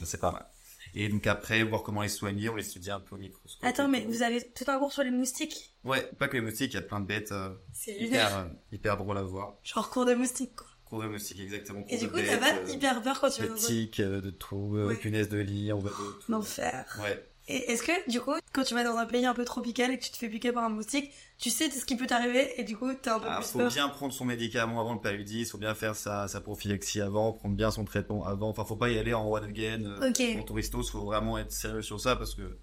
ça, 0.01 0.07
c'est 0.07 0.21
pas 0.21 0.33
mal. 0.33 0.47
Et 0.95 1.09
donc 1.09 1.27
après, 1.29 1.63
voir 1.63 1.83
comment 1.85 2.03
les 2.03 2.09
soigner, 2.09 2.49
on 2.49 2.57
les 2.57 2.67
étudie 2.67 2.91
un 2.91 2.99
peu 3.01 3.15
au 3.15 3.19
microscope. 3.19 3.65
Attends, 3.65 3.87
mais 3.89 4.01
vous 4.07 4.23
avez 4.23 4.43
tout 4.43 4.65
un 4.67 4.79
cours 4.79 4.93
sur 4.93 5.05
les 5.05 5.11
moustiques? 5.13 5.73
Ouais, 5.85 6.11
pas 6.19 6.27
que 6.27 6.37
les 6.37 6.41
moustiques, 6.43 6.73
il 6.73 6.77
y 6.77 6.79
a 6.79 6.83
plein 6.83 6.99
de 7.01 7.07
bêtes 7.07 7.31
euh, 7.33 7.51
C'est 7.73 7.95
hyper, 7.97 8.37
euh, 8.39 8.45
hyper 8.73 8.97
drôles 8.97 9.19
à 9.19 9.23
voir. 9.23 9.55
Genre 9.63 9.89
cours 9.91 10.05
de 10.07 10.15
moustiques, 10.15 10.57
quoi. 10.57 10.67
Cours 10.87 11.03
de 11.03 11.09
moustiques, 11.09 11.39
exactement. 11.39 11.85
Et 11.89 11.99
du 11.99 12.09
coup, 12.09 12.17
t'as 12.19 12.39
pas 12.39 12.55
euh, 12.55 12.69
hyper 12.73 13.01
peur 13.03 13.21
quand 13.21 13.31
tu 13.31 13.43
vas 13.43 13.47
de 13.49 13.53
dans 13.53 13.59
un 13.63 13.67
tiques, 13.69 14.01
euh, 14.01 14.21
de 14.21 14.31
trous, 14.31 14.77
euh, 14.77 14.89
Ouais. 14.89 14.97
punaises 14.97 15.29
de 15.29 15.39
lit, 15.39 15.73
on 15.73 15.79
va 15.79 15.91
de 15.91 15.95
tout. 16.27 16.33
enfer. 16.35 16.99
Ouais. 17.01 17.25
Et 17.51 17.73
est-ce 17.73 17.83
que, 17.83 18.11
du 18.11 18.21
coup, 18.21 18.33
quand 18.53 18.63
tu 18.65 18.75
vas 18.75 18.85
dans 18.85 18.97
un 18.97 19.07
pays 19.07 19.27
un 19.27 19.35
peu 19.35 19.45
tropical 19.45 19.91
et 19.91 19.99
que 19.99 20.05
tu 20.05 20.11
te 20.11 20.17
fais 20.17 20.29
piquer 20.29 20.53
par 20.53 20.65
un 20.65 20.69
moustique, 20.69 21.11
tu 21.39 21.51
sais 21.51 21.71
ce 21.71 21.85
qui 21.85 21.97
peut 21.97 22.07
t'arriver 22.07 22.61
et 22.61 22.65
du 22.65 22.77
coup, 22.77 22.89
t'as 22.95 23.17
un 23.17 23.19
peu 23.19 23.27
Ah, 23.29 23.37
plus 23.41 23.47
faut 23.51 23.59
peur 23.59 23.73
bien 23.73 23.89
prendre 23.89 24.13
son 24.13 24.25
médicament 24.25 24.81
avant 24.81 24.95
le 24.95 25.01
paludisme, 25.01 25.51
faut 25.53 25.59
bien 25.59 25.75
faire 25.75 25.97
sa, 25.97 26.29
sa 26.29 26.41
prophylaxie 26.41 27.01
avant, 27.01 27.33
prendre 27.33 27.57
bien 27.57 27.71
son 27.71 27.85
traitement 27.85 28.25
avant. 28.25 28.49
Enfin, 28.51 28.65
faut 28.65 28.77
pas 28.77 28.91
y 28.91 28.99
aller 28.99 29.15
en 29.15 29.27
one 29.29 29.45
again. 29.45 29.85
euh, 29.85 30.11
Ok. 30.11 30.23
En 30.39 30.43
touristos, 30.45 30.91
faut 30.91 31.05
vraiment 31.05 31.39
être 31.39 31.53
sérieux 31.53 31.83
sur 31.83 31.99
ça 32.01 32.15
parce 32.17 32.35
que 32.35 32.57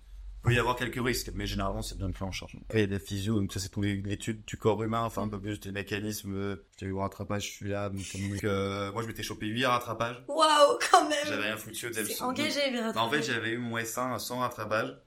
peut 0.47 0.53
y 0.53 0.59
avoir 0.59 0.75
quelques 0.75 1.03
risques, 1.03 1.31
mais 1.33 1.45
généralement 1.45 1.81
c'est 1.81 1.97
bien 1.97 2.09
pris 2.11 2.23
en 2.23 2.31
charge. 2.31 2.57
Après, 2.61 2.79
il 2.79 2.81
y 2.81 2.95
a 2.95 2.97
des 2.97 3.03
physios, 3.03 3.39
donc 3.39 3.53
ça 3.53 3.59
c'est 3.59 3.75
l'étude 3.77 4.43
du 4.45 4.57
corps 4.57 4.81
humain, 4.83 5.01
enfin 5.03 5.23
un 5.23 5.27
peu 5.27 5.39
plus 5.39 5.59
des 5.59 5.71
mécanismes. 5.71 6.57
J'ai 6.79 6.87
eu 6.87 6.97
un 6.97 7.01
rattrapage, 7.01 7.45
je 7.45 7.51
suis 7.51 7.69
là, 7.69 7.89
donc, 7.89 8.01
donc, 8.15 8.43
euh, 8.43 8.91
moi 8.91 9.01
je 9.01 9.07
m'étais 9.07 9.23
chopé 9.23 9.47
8 9.47 9.65
rattrapages. 9.65 10.23
Waouh, 10.27 10.79
quand 10.91 11.07
même 11.07 11.17
J'avais 11.25 11.43
rien 11.43 11.57
foutu 11.57 11.87
au 11.87 11.89
début. 11.89 12.11
C'est 12.11 12.21
engagé, 12.21 12.71
bien 12.71 12.91
Bah, 12.91 13.01
en 13.01 13.09
fait, 13.09 13.21
j'avais 13.21 13.51
eu 13.51 13.57
mon 13.57 13.77
S1 13.77 14.19
sans 14.19 14.39
rattrapage. 14.39 14.97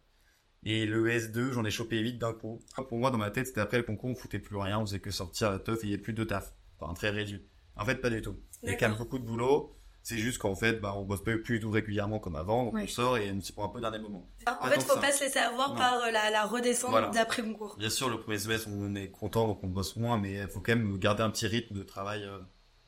Et 0.62 0.85
le 0.85 1.09
S2, 1.09 1.52
j'en 1.52 1.64
ai 1.64 1.70
chopé 1.70 1.99
8 1.99 2.18
d'un 2.18 2.35
coup. 2.35 2.61
Pour 2.88 2.99
moi, 2.99 3.11
dans 3.11 3.18
ma 3.18 3.30
tête, 3.30 3.47
c'était 3.47 3.62
après 3.62 3.78
le 3.78 3.82
concours, 3.85 4.11
on 4.11 4.14
foutait 4.14 4.38
plus 4.38 4.56
rien, 4.56 4.78
on 4.78 4.85
faisait 4.85 5.00
que 5.00 5.11
sortir 5.11 5.50
la 5.50 5.59
teuf 5.59 5.82
et 5.82 5.87
il 5.87 5.90
y 5.90 5.94
avait 5.94 6.02
plus 6.02 6.12
de 6.12 6.25
taf. 6.25 6.52
Enfin, 6.78 6.92
très 6.92 7.11
réduit. 7.11 7.47
En 7.76 7.85
fait, 7.87 7.97
pas 7.97 8.11
du 8.11 8.20
tout. 8.20 8.37
Il 8.62 8.68
y 8.68 8.73
a 8.73 8.76
quand 8.76 8.88
même 8.90 8.99
beaucoup 8.99 9.18
de 9.18 9.25
boulot. 9.25 9.75
C'est 10.02 10.16
juste 10.19 10.38
qu'en 10.38 10.54
fait, 10.54 10.80
bah, 10.80 10.95
on 10.97 11.02
bosse 11.04 11.23
pas 11.23 11.37
plus 11.37 11.61
tout 11.61 11.71
régulièrement 11.71 12.19
comme 12.19 12.35
avant, 12.37 12.64
donc 12.64 12.75
on 12.75 12.87
sort 12.87 13.19
et 13.19 13.33
c'est 13.42 13.54
pour 13.54 13.64
un 13.64 13.69
peu 13.69 13.80
dernier 13.80 13.99
moment. 13.99 14.26
En 14.47 14.54
Pas 14.54 14.71
fait, 14.71 14.80
faut 14.83 14.99
pas 14.99 15.12
se 15.12 15.25
laisser 15.25 15.38
avoir 15.38 15.71
Non. 15.71 15.76
par 15.76 15.95
euh, 16.04 16.11
la, 16.11 16.30
la 16.30 16.45
redescente 16.47 16.90
Voilà. 16.90 17.09
d'après 17.09 17.42
concours. 17.42 17.76
Bien 17.78 17.90
sûr, 17.90 18.09
le 18.09 18.19
premier 18.19 18.38
semestre, 18.38 18.69
on 18.73 18.95
est 18.95 19.11
content, 19.11 19.47
donc 19.47 19.61
on 19.62 19.69
bosse 19.69 19.97
moins, 19.97 20.16
mais 20.19 20.33
il 20.35 20.49
faut 20.49 20.61
quand 20.61 20.75
même 20.75 20.99
garder 20.99 21.23
un 21.23 21.30
petit 21.30 21.47
rythme 21.47 21.75
de 21.76 21.83
travail. 21.83 22.25
euh. 22.25 22.38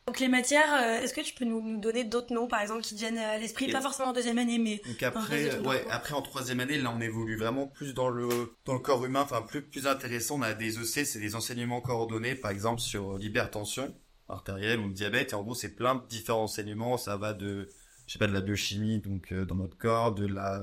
Donc 0.09 0.19
les 0.19 0.26
matières, 0.28 0.73
euh, 0.73 1.00
est-ce 1.00 1.14
que 1.14 1.21
tu 1.21 1.33
peux 1.33 1.45
nous, 1.45 1.61
nous 1.62 1.78
donner 1.78 2.02
d'autres 2.02 2.35
noms, 2.35 2.49
par 2.49 2.61
exemple, 2.61 2.83
qui 2.83 2.97
viennent 2.97 3.19
à 3.19 3.38
l'esprit? 3.38 3.71
Pas 3.71 3.81
forcément 3.81 4.09
en 4.09 4.12
deuxième 4.12 4.38
année, 4.38 4.59
mais 4.59 4.81
Donc 4.85 5.00
après, 5.02 5.59
ouais, 5.61 5.85
après 5.90 6.14
en 6.14 6.23
troisième 6.23 6.59
année, 6.59 6.76
là, 6.78 6.92
on 6.97 7.00
évolue 7.00 7.37
vraiment 7.37 7.69
plus 7.69 7.95
dans 7.95 8.09
le 8.09 8.57
dans 8.64 8.73
le 8.73 8.81
corps 8.81 9.04
humain, 9.04 9.21
enfin 9.21 9.42
plus 9.42 9.62
plus 9.62 9.87
intéressant. 9.87 10.38
On 10.38 10.42
a 10.42 10.54
des 10.54 10.78
EC, 10.81 11.07
c'est 11.07 11.21
des 11.21 11.37
enseignements 11.37 11.81
coordonnés, 11.81 12.35
par 12.35 12.50
exemple 12.50 12.81
sur 12.81 13.16
l'hypertension 13.16 13.95
artérielle 14.33 14.81
ou 14.81 14.89
le 14.89 14.95
diabète. 14.95 15.33
Et 15.33 15.35
en 15.35 15.43
gros, 15.43 15.55
c'est 15.55 15.75
plein 15.75 15.95
de 15.97 16.03
différents 16.09 16.45
enseignements. 16.45 16.97
Ça 16.97 17.17
va 17.17 17.33
de, 17.35 17.69
je 18.07 18.12
sais 18.12 18.19
pas, 18.19 18.27
de 18.27 18.33
la 18.33 18.41
biochimie, 18.41 19.01
donc 19.01 19.33
euh, 19.33 19.45
dans 19.45 19.55
notre 19.57 19.77
corps, 19.79 20.15
de 20.15 20.27
la 20.27 20.61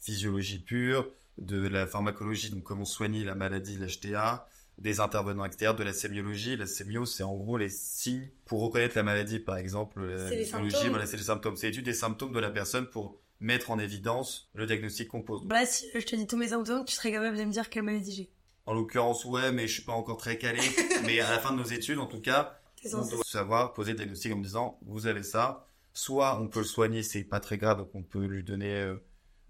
physiologie 0.00 0.58
pure, 0.58 1.08
de 1.38 1.66
la 1.68 1.86
pharmacologie, 1.86 2.50
donc 2.50 2.62
comment 2.64 2.84
soigner 2.84 3.24
la 3.24 3.34
maladie, 3.34 3.76
l'HTA, 3.78 4.48
des 4.78 5.00
intervenants 5.00 5.44
extérieurs, 5.44 5.76
de 5.76 5.84
la 5.84 5.92
sémiologie. 5.92 6.56
La 6.56 6.66
sémio, 6.66 7.04
c'est 7.06 7.22
en 7.22 7.36
gros 7.36 7.56
les 7.56 7.68
signes 7.68 8.28
pour 8.46 8.62
reconnaître 8.62 8.96
la 8.96 9.02
maladie, 9.02 9.38
par 9.38 9.56
exemple. 9.56 10.04
La 10.04 10.28
C'est 10.28 10.36
les 10.36 10.44
sémiologie, 10.44 10.72
symptômes. 10.76 10.90
voilà, 10.90 11.06
c'est 11.06 11.16
les 11.16 11.22
symptômes. 11.22 11.56
C'est 11.56 11.66
l'étude 11.68 11.84
des 11.84 11.92
symptômes 11.94 12.32
de 12.32 12.40
la 12.40 12.50
personne 12.50 12.86
pour 12.86 13.20
mettre 13.40 13.70
en 13.70 13.78
évidence 13.78 14.50
le 14.54 14.66
diagnostic 14.66 15.08
qu'on 15.08 15.22
pose. 15.22 15.46
là, 15.48 15.66
si 15.66 15.86
je 15.94 16.00
te 16.00 16.14
dis 16.16 16.26
tous 16.26 16.36
mes 16.36 16.48
symptômes, 16.48 16.84
tu 16.84 16.94
serais 16.94 17.10
capable 17.12 17.36
de 17.36 17.44
me 17.44 17.50
dire 17.52 17.68
quelle 17.70 17.82
maladie 17.82 18.12
j'ai. 18.14 18.30
En 18.66 18.74
l'occurrence, 18.74 19.24
ouais, 19.24 19.50
mais 19.50 19.66
je 19.66 19.72
suis 19.74 19.82
pas 19.82 19.92
encore 19.92 20.16
très 20.16 20.38
calé. 20.38 20.60
mais 21.04 21.18
à 21.20 21.30
la 21.30 21.38
fin 21.38 21.52
de 21.52 21.58
nos 21.58 21.64
études, 21.64 21.98
en 21.98 22.06
tout 22.06 22.20
cas, 22.20 22.60
on 22.92 23.06
doit 23.06 23.24
savoir 23.24 23.72
poser 23.72 23.92
le 23.92 23.98
diagnostic 23.98 24.32
en 24.32 24.36
me 24.36 24.42
disant, 24.42 24.78
vous 24.82 25.06
avez 25.06 25.22
ça. 25.22 25.66
Soit 25.92 26.40
on 26.40 26.48
peut 26.48 26.60
le 26.60 26.64
soigner, 26.64 27.02
c'est 27.02 27.24
pas 27.24 27.40
très 27.40 27.58
grave, 27.58 27.78
donc 27.78 27.90
on 27.94 28.02
peut 28.02 28.24
lui 28.24 28.42
donner 28.42 28.74
euh, 28.74 28.96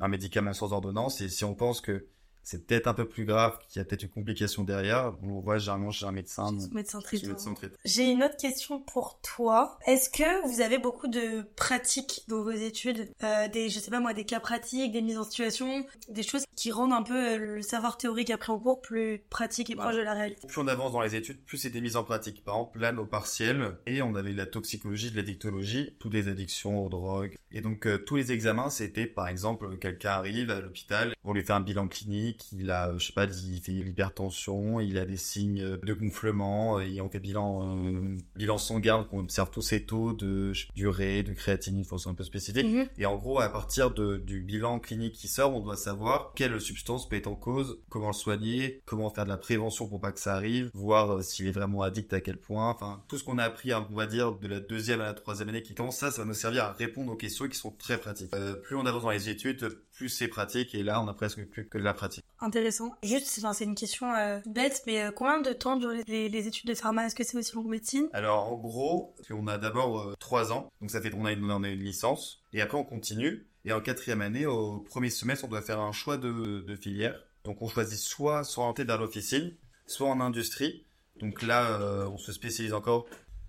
un 0.00 0.08
médicament 0.08 0.52
sans 0.52 0.72
ordonnance. 0.72 1.20
Et 1.20 1.28
si 1.28 1.44
on 1.44 1.54
pense 1.54 1.80
que 1.80 2.06
c'est 2.42 2.66
peut-être 2.66 2.86
un 2.86 2.94
peu 2.94 3.08
plus 3.08 3.24
grave, 3.24 3.58
qu'il 3.68 3.78
y 3.80 3.82
a 3.82 3.84
peut-être 3.84 4.02
une 4.02 4.08
complication 4.10 4.64
derrière, 4.64 5.14
on 5.22 5.36
le 5.36 5.40
voit 5.42 5.58
généralement 5.58 5.90
chez 5.90 6.06
un 6.06 6.12
médecin. 6.12 6.50
Médecin 6.72 6.98
chez 7.00 7.06
un 7.06 7.18
traitant. 7.18 7.28
médecin 7.28 7.54
traitant. 7.54 7.76
J'ai 7.84 8.10
une 8.10 8.22
autre 8.22 8.36
question 8.36 8.80
pour 8.80 9.20
toi. 9.22 9.78
Est-ce 9.86 10.10
que 10.10 10.46
vous 10.48 10.60
avez 10.60 10.78
beaucoup 10.78 11.08
de 11.08 11.42
pratiques 11.56 12.22
dans 12.28 12.42
vos 12.42 12.50
études, 12.50 13.08
euh, 13.22 13.48
des, 13.48 13.68
je 13.68 13.78
sais 13.78 13.90
pas 13.90 14.00
moi, 14.00 14.14
des 14.14 14.24
cas 14.24 14.40
pratiques, 14.40 14.92
des 14.92 15.02
mises 15.02 15.18
en 15.18 15.24
situation, 15.24 15.84
des 16.08 16.22
choses 16.22 16.44
qui 16.56 16.70
rendent 16.72 16.92
un 16.92 17.02
peu 17.02 17.14
euh, 17.34 17.38
le 17.56 17.62
savoir 17.62 17.96
théorique 17.96 18.30
après 18.30 18.52
en 18.52 18.58
cours 18.58 18.80
plus 18.80 19.20
pratique 19.30 19.70
et 19.70 19.74
Ouais. 19.74 19.80
proche 19.80 19.96
de 19.96 20.00
la 20.02 20.14
réalité? 20.14 20.46
Plus 20.46 20.60
on 20.60 20.66
avance 20.68 20.92
dans 20.92 21.00
les 21.00 21.14
études, 21.14 21.42
plus 21.44 21.56
c'est 21.58 21.70
des 21.70 21.80
mises 21.80 21.96
en 21.96 22.04
pratique. 22.04 22.44
Par 22.44 22.54
exemple, 22.56 22.78
là, 22.80 22.92
nos 22.92 23.06
partiels, 23.06 23.76
et 23.86 24.02
on 24.02 24.14
avait 24.14 24.32
la 24.32 24.46
toxicologie, 24.46 25.10
de 25.10 25.16
l'addictologie, 25.16 25.96
toutes 25.98 26.12
les 26.14 26.28
addictions 26.28 26.84
aux 26.84 26.88
drogues. 26.88 27.34
Et 27.50 27.60
donc, 27.60 27.86
euh, 27.86 27.98
tous 27.98 28.16
les 28.16 28.32
examens, 28.32 28.70
c'était, 28.70 29.06
par 29.06 29.28
exemple, 29.28 29.76
quelqu'un 29.78 30.10
arrive 30.10 30.50
à 30.50 30.60
l'hôpital, 30.60 31.14
on 31.24 31.32
lui 31.32 31.42
fait 31.42 31.52
un 31.52 31.60
bilan 31.60 31.88
clinique, 31.88 32.31
il 32.52 32.70
a, 32.70 32.96
je 32.98 33.06
sais 33.06 33.12
pas, 33.12 33.24
il 33.24 33.60
fait 33.60 33.72
l'hypertension, 33.72 34.80
il 34.80 34.98
a 34.98 35.04
des 35.04 35.16
signes 35.16 35.78
de 35.82 35.94
gonflement, 35.94 36.80
et 36.80 37.00
on 37.00 37.08
fait 37.08 37.20
bilan, 37.20 37.76
euh, 37.76 38.16
bilan 38.36 38.58
sanguin, 38.58 39.06
on 39.12 39.20
observe 39.20 39.50
tous 39.50 39.62
ses 39.62 39.84
taux 39.84 40.12
de 40.12 40.52
d'urée, 40.74 41.22
de 41.22 41.32
créatinine, 41.32 41.84
faut 41.84 42.08
un 42.08 42.14
peu 42.14 42.24
spécifique. 42.24 42.66
Mhm. 42.66 42.88
Et 42.98 43.06
en 43.06 43.16
gros, 43.16 43.40
à 43.40 43.48
partir 43.48 43.90
de, 43.90 44.16
du 44.16 44.40
bilan 44.40 44.78
clinique 44.78 45.14
qui 45.14 45.28
sort, 45.28 45.54
on 45.54 45.60
doit 45.60 45.76
savoir 45.76 46.32
quelle 46.34 46.60
substance 46.60 47.08
peut 47.08 47.16
être 47.16 47.26
en 47.26 47.34
cause, 47.34 47.78
comment 47.88 48.08
le 48.08 48.12
soigner, 48.12 48.82
comment 48.84 49.10
faire 49.10 49.24
de 49.24 49.30
la 49.30 49.36
prévention 49.36 49.86
pour 49.86 50.00
pas 50.00 50.12
que 50.12 50.20
ça 50.20 50.34
arrive, 50.34 50.70
voir 50.74 51.12
euh, 51.12 51.22
s'il 51.22 51.46
est 51.46 51.52
vraiment 51.52 51.82
addict 51.82 52.12
à 52.12 52.20
quel 52.20 52.36
point. 52.36 52.70
Enfin, 52.70 53.02
tout 53.08 53.18
ce 53.18 53.24
qu'on 53.24 53.38
a 53.38 53.44
appris, 53.44 53.72
hein, 53.72 53.86
on 53.90 53.94
va 53.94 54.06
dire, 54.06 54.32
de 54.32 54.48
la 54.48 54.60
deuxième 54.60 55.00
à 55.00 55.04
la 55.04 55.14
troisième 55.14 55.48
année 55.48 55.62
qui 55.62 55.74
commence, 55.74 55.98
ça, 55.98 56.10
ça 56.10 56.22
va 56.22 56.28
nous 56.28 56.34
servir 56.34 56.64
à 56.64 56.72
répondre 56.72 57.12
aux 57.12 57.16
questions 57.16 57.48
qui 57.48 57.56
sont 57.56 57.70
très 57.70 57.98
pratiques. 57.98 58.34
Euh, 58.34 58.54
plus 58.54 58.76
on 58.76 58.86
avance 58.86 59.02
dans 59.02 59.10
les 59.10 59.28
études, 59.28 59.78
plus 59.92 60.08
c'est 60.08 60.28
pratique, 60.28 60.74
et 60.74 60.82
là, 60.82 61.00
on 61.02 61.08
a 61.08 61.14
presque 61.14 61.44
plus 61.46 61.68
que 61.68 61.78
de 61.78 61.82
la 61.82 61.94
pratique. 61.94 62.24
Intéressant. 62.40 62.94
Juste, 63.02 63.38
enfin, 63.38 63.52
c'est 63.52 63.64
une 63.64 63.74
question 63.74 64.12
euh, 64.14 64.40
bête, 64.46 64.82
mais 64.86 65.02
euh, 65.02 65.10
combien 65.12 65.40
de 65.40 65.52
temps 65.52 65.76
durent 65.76 65.92
les, 66.06 66.46
études 66.46 66.68
de 66.68 66.74
pharma? 66.74 67.06
Est-ce 67.06 67.14
que 67.14 67.24
c'est 67.24 67.36
aussi 67.36 67.54
long 67.54 67.62
que 67.62 67.68
médecine? 67.68 68.08
Alors, 68.12 68.50
en 68.50 68.56
gros, 68.56 69.14
on 69.30 69.46
a 69.46 69.58
d'abord 69.58 70.00
euh, 70.00 70.14
trois 70.18 70.52
ans, 70.52 70.70
donc 70.80 70.90
ça 70.90 71.00
fait 71.00 71.10
qu'on 71.10 71.26
a 71.26 71.34
on 71.34 71.62
a 71.62 71.68
une 71.68 71.80
licence, 71.80 72.42
et 72.52 72.60
après 72.60 72.78
on 72.78 72.84
continue. 72.84 73.46
Et 73.64 73.72
en 73.72 73.80
quatrième 73.80 74.22
année, 74.22 74.46
au 74.46 74.80
premier 74.80 75.10
semestre, 75.10 75.44
on 75.44 75.48
doit 75.48 75.62
faire 75.62 75.80
un 75.80 75.92
choix 75.92 76.16
de, 76.16 76.64
de 76.66 76.76
filière. 76.76 77.14
Donc 77.44 77.62
on 77.62 77.68
choisit 77.68 77.98
soit 77.98 78.44
s'orienter 78.44 78.84
vers 78.84 78.98
l'officine, 78.98 79.54
soit 79.86 80.08
en 80.08 80.20
industrie. 80.20 80.84
Donc 81.20 81.42
là, 81.42 81.78
on 82.10 82.18
se 82.18 82.32
spécialise 82.32 82.72
encore. 82.72 83.06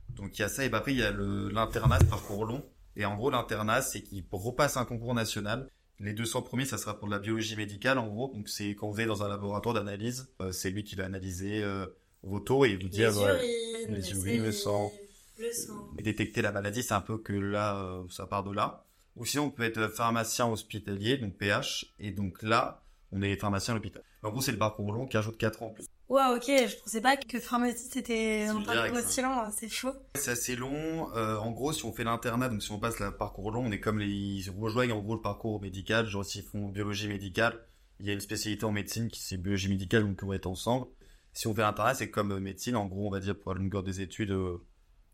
Donc 0.09 0.38
il 0.38 0.41
y 0.41 0.45
a 0.45 0.50
ça, 0.50 0.63
et 0.65 0.71
après 0.71 0.93
il 0.93 1.00
y 1.00 1.03
a 1.03 1.12
l'internat, 1.12 1.97
parcours 2.09 2.45
long. 2.45 2.63
Et 2.95 3.05
en 3.05 3.15
gros, 3.15 3.31
l'internat, 3.31 3.81
c'est 3.81 4.03
qu'il 4.03 4.23
repasse 4.31 4.77
un 4.77 4.85
concours 4.85 5.15
national. 5.15 5.67
Les 6.00 6.13
200 6.13 6.41
premiers, 6.41 6.65
ça 6.65 6.77
sera 6.77 6.97
pour 6.97 7.07
de 7.07 7.13
la 7.13 7.19
biologie 7.19 7.55
médicale, 7.55 7.97
en 7.97 8.07
gros. 8.07 8.31
Donc 8.33 8.50
c'est 8.50 8.69
quand 8.69 8.89
vous 8.89 9.00
êtes 9.00 9.07
dans 9.07 9.23
un 9.23 9.29
laboratoire 9.29 9.75
d'analyse, 9.75 10.27
euh, 10.41 10.51
c'est 10.51 10.69
lui 10.69 10.83
qui 10.83 10.95
va 10.95 11.05
analyser 11.05 11.63
euh, 11.63 11.85
vos 12.23 12.39
taux 12.39 12.65
et 12.65 12.75
vous 12.75 12.89
dire... 12.89 13.12
voilà, 13.12 13.35
urines, 13.43 13.95
les 13.95 14.12
urines, 14.12 14.43
le 14.43 14.51
sang. 14.51 14.91
Le 15.39 15.51
sang. 15.51 15.89
et 15.97 16.03
détecter 16.03 16.41
la 16.41 16.51
maladie, 16.51 16.83
c'est 16.83 16.93
un 16.93 17.01
peu 17.01 17.17
que 17.17 17.33
là, 17.33 17.77
euh, 17.77 18.03
ça 18.09 18.25
part 18.25 18.43
de 18.43 18.51
là. 18.51 18.85
Ou 19.15 19.25
sinon, 19.25 19.45
on 19.45 19.50
peut 19.51 19.63
être 19.63 19.88
pharmacien 19.89 20.47
hospitalier, 20.47 21.17
donc 21.17 21.38
PH, 21.38 21.93
et 22.00 22.12
donc 22.12 22.41
là, 22.41 22.83
on 23.12 23.21
est 23.21 23.35
pharmacien 23.35 23.73
à 23.73 23.77
l'hôpital. 23.77 24.03
En 24.23 24.31
gros, 24.31 24.41
c'est 24.41 24.51
le 24.51 24.57
parcours 24.57 24.91
long 24.91 25.05
qui 25.05 25.17
ajoute 25.17 25.38
4 25.38 25.63
ans 25.63 25.67
en 25.67 25.69
plus. 25.69 25.85
Ouais, 26.10 26.22
ok, 26.36 26.43
je 26.45 26.75
pensais 26.81 27.01
pas 27.01 27.17
que 27.17 27.39
pharmacie 27.39 27.88
c'était 27.89 28.45
un 28.50 28.62
parcours 28.62 28.98
aussi 28.98 29.22
long, 29.22 29.39
hein, 29.39 29.51
c'est 29.57 29.69
chaud. 29.69 29.93
C'est 30.15 30.31
assez 30.31 30.55
long. 30.55 31.12
euh, 31.15 31.38
en 31.38 31.51
gros, 31.51 31.72
si 31.72 31.86
on 31.86 31.93
fait 31.93 32.03
l'internat, 32.03 32.50
donc 32.50 32.62
si 32.62 32.72
on 32.72 32.79
passe 32.79 33.00
le 33.00 33.15
parcours 33.15 33.51
long, 33.51 33.65
on 33.65 33.72
est 33.72 33.79
comme 33.79 34.00
les, 34.00 34.07
ils 34.07 34.50
rejoignent 34.51 34.91
en 34.91 35.00
gros 35.00 35.15
le 35.15 35.22
parcours 35.22 35.62
médical. 35.62 36.05
Genre, 36.05 36.25
s'ils 36.25 36.43
font 36.43 36.67
biologie 36.69 37.07
médicale, 37.07 37.65
il 38.00 38.05
y 38.05 38.10
a 38.10 38.13
une 38.13 38.19
spécialité 38.19 38.65
en 38.65 38.72
médecine 38.72 39.10
qui 39.10 39.22
c'est 39.22 39.38
biologie 39.38 39.69
médicale, 39.69 40.03
donc 40.03 40.19
on 40.24 40.27
va 40.27 40.36
être 40.36 40.48
ensemble. 40.48 40.88
Si 41.31 41.48
on 41.48 41.55
fait 41.55 41.62
l'internat, 41.62 41.95
c'est 41.95 42.12
comme 42.12 42.31
euh, 42.33 42.39
médecine, 42.39 42.75
en 42.75 42.86
gros, 42.86 43.07
on 43.07 43.12
va 43.12 43.19
dire 43.19 43.39
pour 43.39 43.53
la 43.53 43.60
longueur 43.60 43.81
des 43.81 44.01
études, 44.01 44.31
euh, 44.31 44.57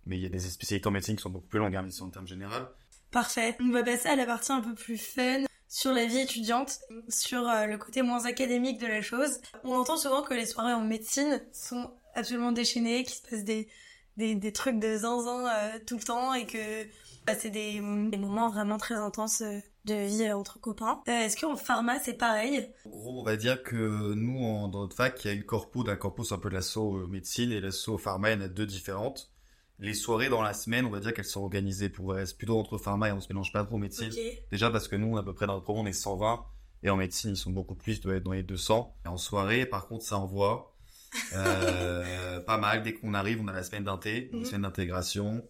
mais 0.05 0.17
il 0.17 0.23
y 0.23 0.25
a 0.25 0.29
des 0.29 0.39
spécialités 0.39 0.87
en 0.87 0.91
médecine 0.91 1.15
qui 1.15 1.21
sont 1.21 1.29
beaucoup 1.29 1.47
plus 1.47 1.59
longues, 1.59 1.75
hein, 1.75 1.83
mais 1.83 2.01
en 2.01 2.09
termes 2.09 2.27
général. 2.27 2.67
Parfait. 3.11 3.55
On 3.61 3.71
va 3.71 3.83
passer 3.83 4.09
à 4.09 4.15
la 4.15 4.25
partie 4.25 4.51
un 4.51 4.61
peu 4.61 4.73
plus 4.73 4.97
fun 4.97 5.45
sur 5.69 5.93
la 5.93 6.05
vie 6.05 6.19
étudiante, 6.19 6.79
sur 7.07 7.47
euh, 7.47 7.67
le 7.67 7.77
côté 7.77 8.01
moins 8.01 8.25
académique 8.25 8.81
de 8.81 8.87
la 8.87 9.01
chose. 9.01 9.39
On 9.63 9.75
entend 9.75 9.97
souvent 9.97 10.23
que 10.23 10.33
les 10.33 10.47
soirées 10.47 10.73
en 10.73 10.81
médecine 10.81 11.41
sont 11.53 11.91
absolument 12.15 12.51
déchaînées, 12.51 13.03
qu'il 13.03 13.15
se 13.15 13.21
passe 13.21 13.43
des, 13.43 13.69
des, 14.17 14.35
des 14.35 14.51
trucs 14.51 14.79
de 14.79 14.97
zinzin 14.97 15.45
euh, 15.47 15.79
tout 15.85 15.95
le 15.95 16.03
temps 16.03 16.33
et 16.33 16.45
que 16.47 16.83
bah, 17.25 17.35
c'est 17.37 17.51
des, 17.51 17.75
des 17.75 18.17
moments 18.17 18.49
vraiment 18.49 18.77
très 18.77 18.95
intenses 18.95 19.41
euh, 19.41 19.59
de 19.85 19.93
vie 19.93 20.31
entre 20.31 20.59
copains. 20.59 21.01
Est-ce 21.05 21.37
qu'en 21.37 21.55
pharma 21.55 21.99
c'est 21.99 22.13
pareil? 22.13 22.71
En 22.85 22.89
gros, 22.89 23.21
on 23.21 23.23
va 23.23 23.37
dire 23.37 23.61
que 23.63 24.13
nous, 24.15 24.39
dans 24.69 24.81
notre 24.81 24.95
fac, 24.95 25.23
il 25.23 25.27
y 25.27 25.31
a 25.31 25.33
une 25.33 25.45
corpo 25.45 25.83
d'un 25.83 25.95
corpo, 25.95 26.23
c'est 26.23 26.33
un 26.33 26.39
peu 26.39 26.49
l'asso 26.49 26.77
euh, 26.77 27.07
médecine 27.07 27.51
et 27.51 27.61
l'asso 27.61 27.97
pharma, 27.97 28.31
il 28.31 28.39
y 28.39 28.41
en 28.41 28.45
a 28.45 28.47
deux 28.47 28.65
différentes. 28.65 29.31
Les 29.79 29.93
soirées 29.93 30.29
dans 30.29 30.41
la 30.41 30.53
semaine, 30.53 30.85
on 30.85 30.89
va 30.89 30.99
dire 30.99 31.13
qu'elles 31.13 31.23
sont 31.25 31.41
organisées 31.41 31.89
pour 31.89 32.11
rester 32.11 32.37
plutôt 32.37 32.59
entre 32.59 32.77
pharma 32.77 33.09
et 33.09 33.11
on 33.13 33.21
se 33.21 33.27
mélange 33.31 33.53
pas 33.53 33.63
trop 33.63 33.77
médecine. 33.77 34.09
Ok. 34.11 34.43
Déjà 34.51 34.69
parce 34.69 34.87
que 34.87 34.95
nous, 34.97 35.17
à 35.17 35.23
peu 35.23 35.33
près 35.33 35.47
dans 35.47 35.53
notre 35.53 35.63
promo, 35.63 35.81
on 35.81 35.85
est 35.85 35.93
120 35.93 36.43
et 36.83 36.89
en 36.89 36.97
médecine, 36.97 37.31
ils 37.31 37.37
sont 37.37 37.51
beaucoup 37.51 37.75
plus, 37.75 37.97
ils 37.97 38.01
doivent 38.01 38.17
être 38.17 38.23
dans 38.23 38.33
les 38.33 38.43
200. 38.43 38.95
Et 39.05 39.07
en 39.07 39.17
soirée, 39.17 39.65
par 39.65 39.87
contre, 39.87 40.03
ça 40.03 40.17
envoie 40.17 40.75
euh, 41.35 42.39
pas 42.41 42.57
mal. 42.57 42.83
Dès 42.83 42.93
qu'on 42.93 43.13
arrive, 43.13 43.39
on 43.41 43.47
a 43.47 43.53
la 43.53 43.63
semaine 43.63 43.83
d'inté, 43.85 44.29
Mhm. 44.33 44.39
la 44.41 44.45
semaine 44.45 44.61
d'intégration. 44.63 45.43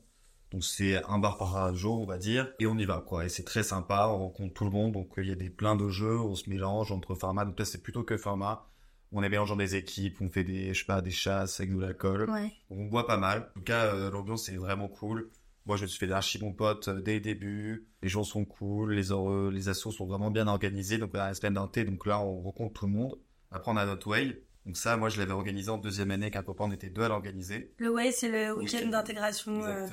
Donc 0.52 0.64
c'est 0.64 1.04
un 1.06 1.20
bar 1.20 1.38
par 1.38 1.76
jour, 1.76 2.02
on 2.02 2.06
va 2.08 2.18
dire, 2.18 2.52
et 2.60 2.66
on 2.66 2.76
y 2.78 2.86
va 2.86 3.04
quoi. 3.06 3.26
Et 3.26 3.30
c'est 3.30 3.44
très 3.44 3.62
sympa, 3.62 4.08
on 4.12 4.18
rencontre 4.18 4.54
tout 4.56 4.64
le 4.64 4.72
monde, 4.72 4.94
donc 4.94 5.12
il 5.18 5.26
y 5.28 5.32
a 5.32 5.36
des 5.36 5.50
plein 5.52 5.76
de 5.76 5.90
jeux, 5.90 6.20
on 6.20 6.34
se 6.34 6.50
mélange 6.50 6.92
entre 6.92 7.14
pharma. 7.14 7.46
Donc 7.46 7.60
là 7.60 7.66
c'est 7.66 7.84
plutôt 7.84 8.04
que 8.04 8.18
pharma. 8.18 8.68
On 9.12 9.24
est 9.24 9.30
mélangeant 9.30 9.56
des 9.56 9.76
équipes, 9.76 10.22
on 10.22 10.30
fait 10.30 10.44
des, 10.44 10.74
je 10.74 10.80
sais 10.80 10.86
pas, 10.86 11.02
des 11.02 11.12
chasses 11.12 11.60
avec 11.60 11.76
de 11.76 11.82
l'alcool. 11.82 12.30
Ouais. 12.30 12.52
On 12.70 12.86
boit 12.86 13.08
pas 13.08 13.18
mal. 13.18 13.50
En 13.56 13.60
tout 13.60 13.66
cas, 13.66 13.94
euh, 13.96 14.12
l'ambiance 14.12 14.50
est 14.50 14.58
vraiment 14.58 14.88
cool. 14.88 15.32
Moi, 15.66 15.78
je 15.78 15.84
me 15.84 15.88
suis 15.88 16.00
fait 16.00 16.08
d'archi 16.08 16.38
bon 16.38 16.54
pote 16.54 16.88
euh, 16.88 17.02
dès 17.02 17.16
le 17.16 17.20
début. 17.20 17.88
Les 18.04 18.10
gens 18.10 18.24
sont 18.24 18.46
cool, 18.46 18.94
les 18.94 19.12
heureux, 19.12 19.50
les 19.52 19.68
assos 19.68 19.92
sont 19.92 20.06
vraiment 20.06 20.30
bien 20.30 20.48
organisés. 20.48 21.00
Donc, 21.00 21.12
on 21.16 21.20
a 21.20 21.28
la 21.28 21.34
semaine 21.34 21.56
d'un 21.56 21.68
thé. 21.68 21.84
Donc 21.86 22.06
là, 22.06 22.20
on 22.20 22.42
rencontre 22.42 22.82
tout 22.82 22.86
le 22.86 22.94
monde. 22.94 23.20
Après, 23.52 23.72
on 23.72 23.78
a 23.78 23.86
notre 23.86 24.08
way. 24.08 24.44
Donc 24.66 24.78
ça, 24.78 24.96
moi, 24.96 25.10
je 25.10 25.18
l'avais 25.18 25.32
organisé 25.32 25.70
en 25.70 25.80
deuxième 25.80 26.12
année 26.12 26.26
avec 26.26 26.36
un 26.36 26.44
copain. 26.44 26.66
On 26.68 26.72
était 26.72 26.90
deux 26.90 27.02
à 27.02 27.08
l'organiser. 27.08 27.74
Le 27.78 27.90
Way, 27.90 28.12
c'est 28.12 28.30
le 28.30 28.56
week-end 28.56 28.88
d'intégration 28.88 29.64
euh, 29.64 29.88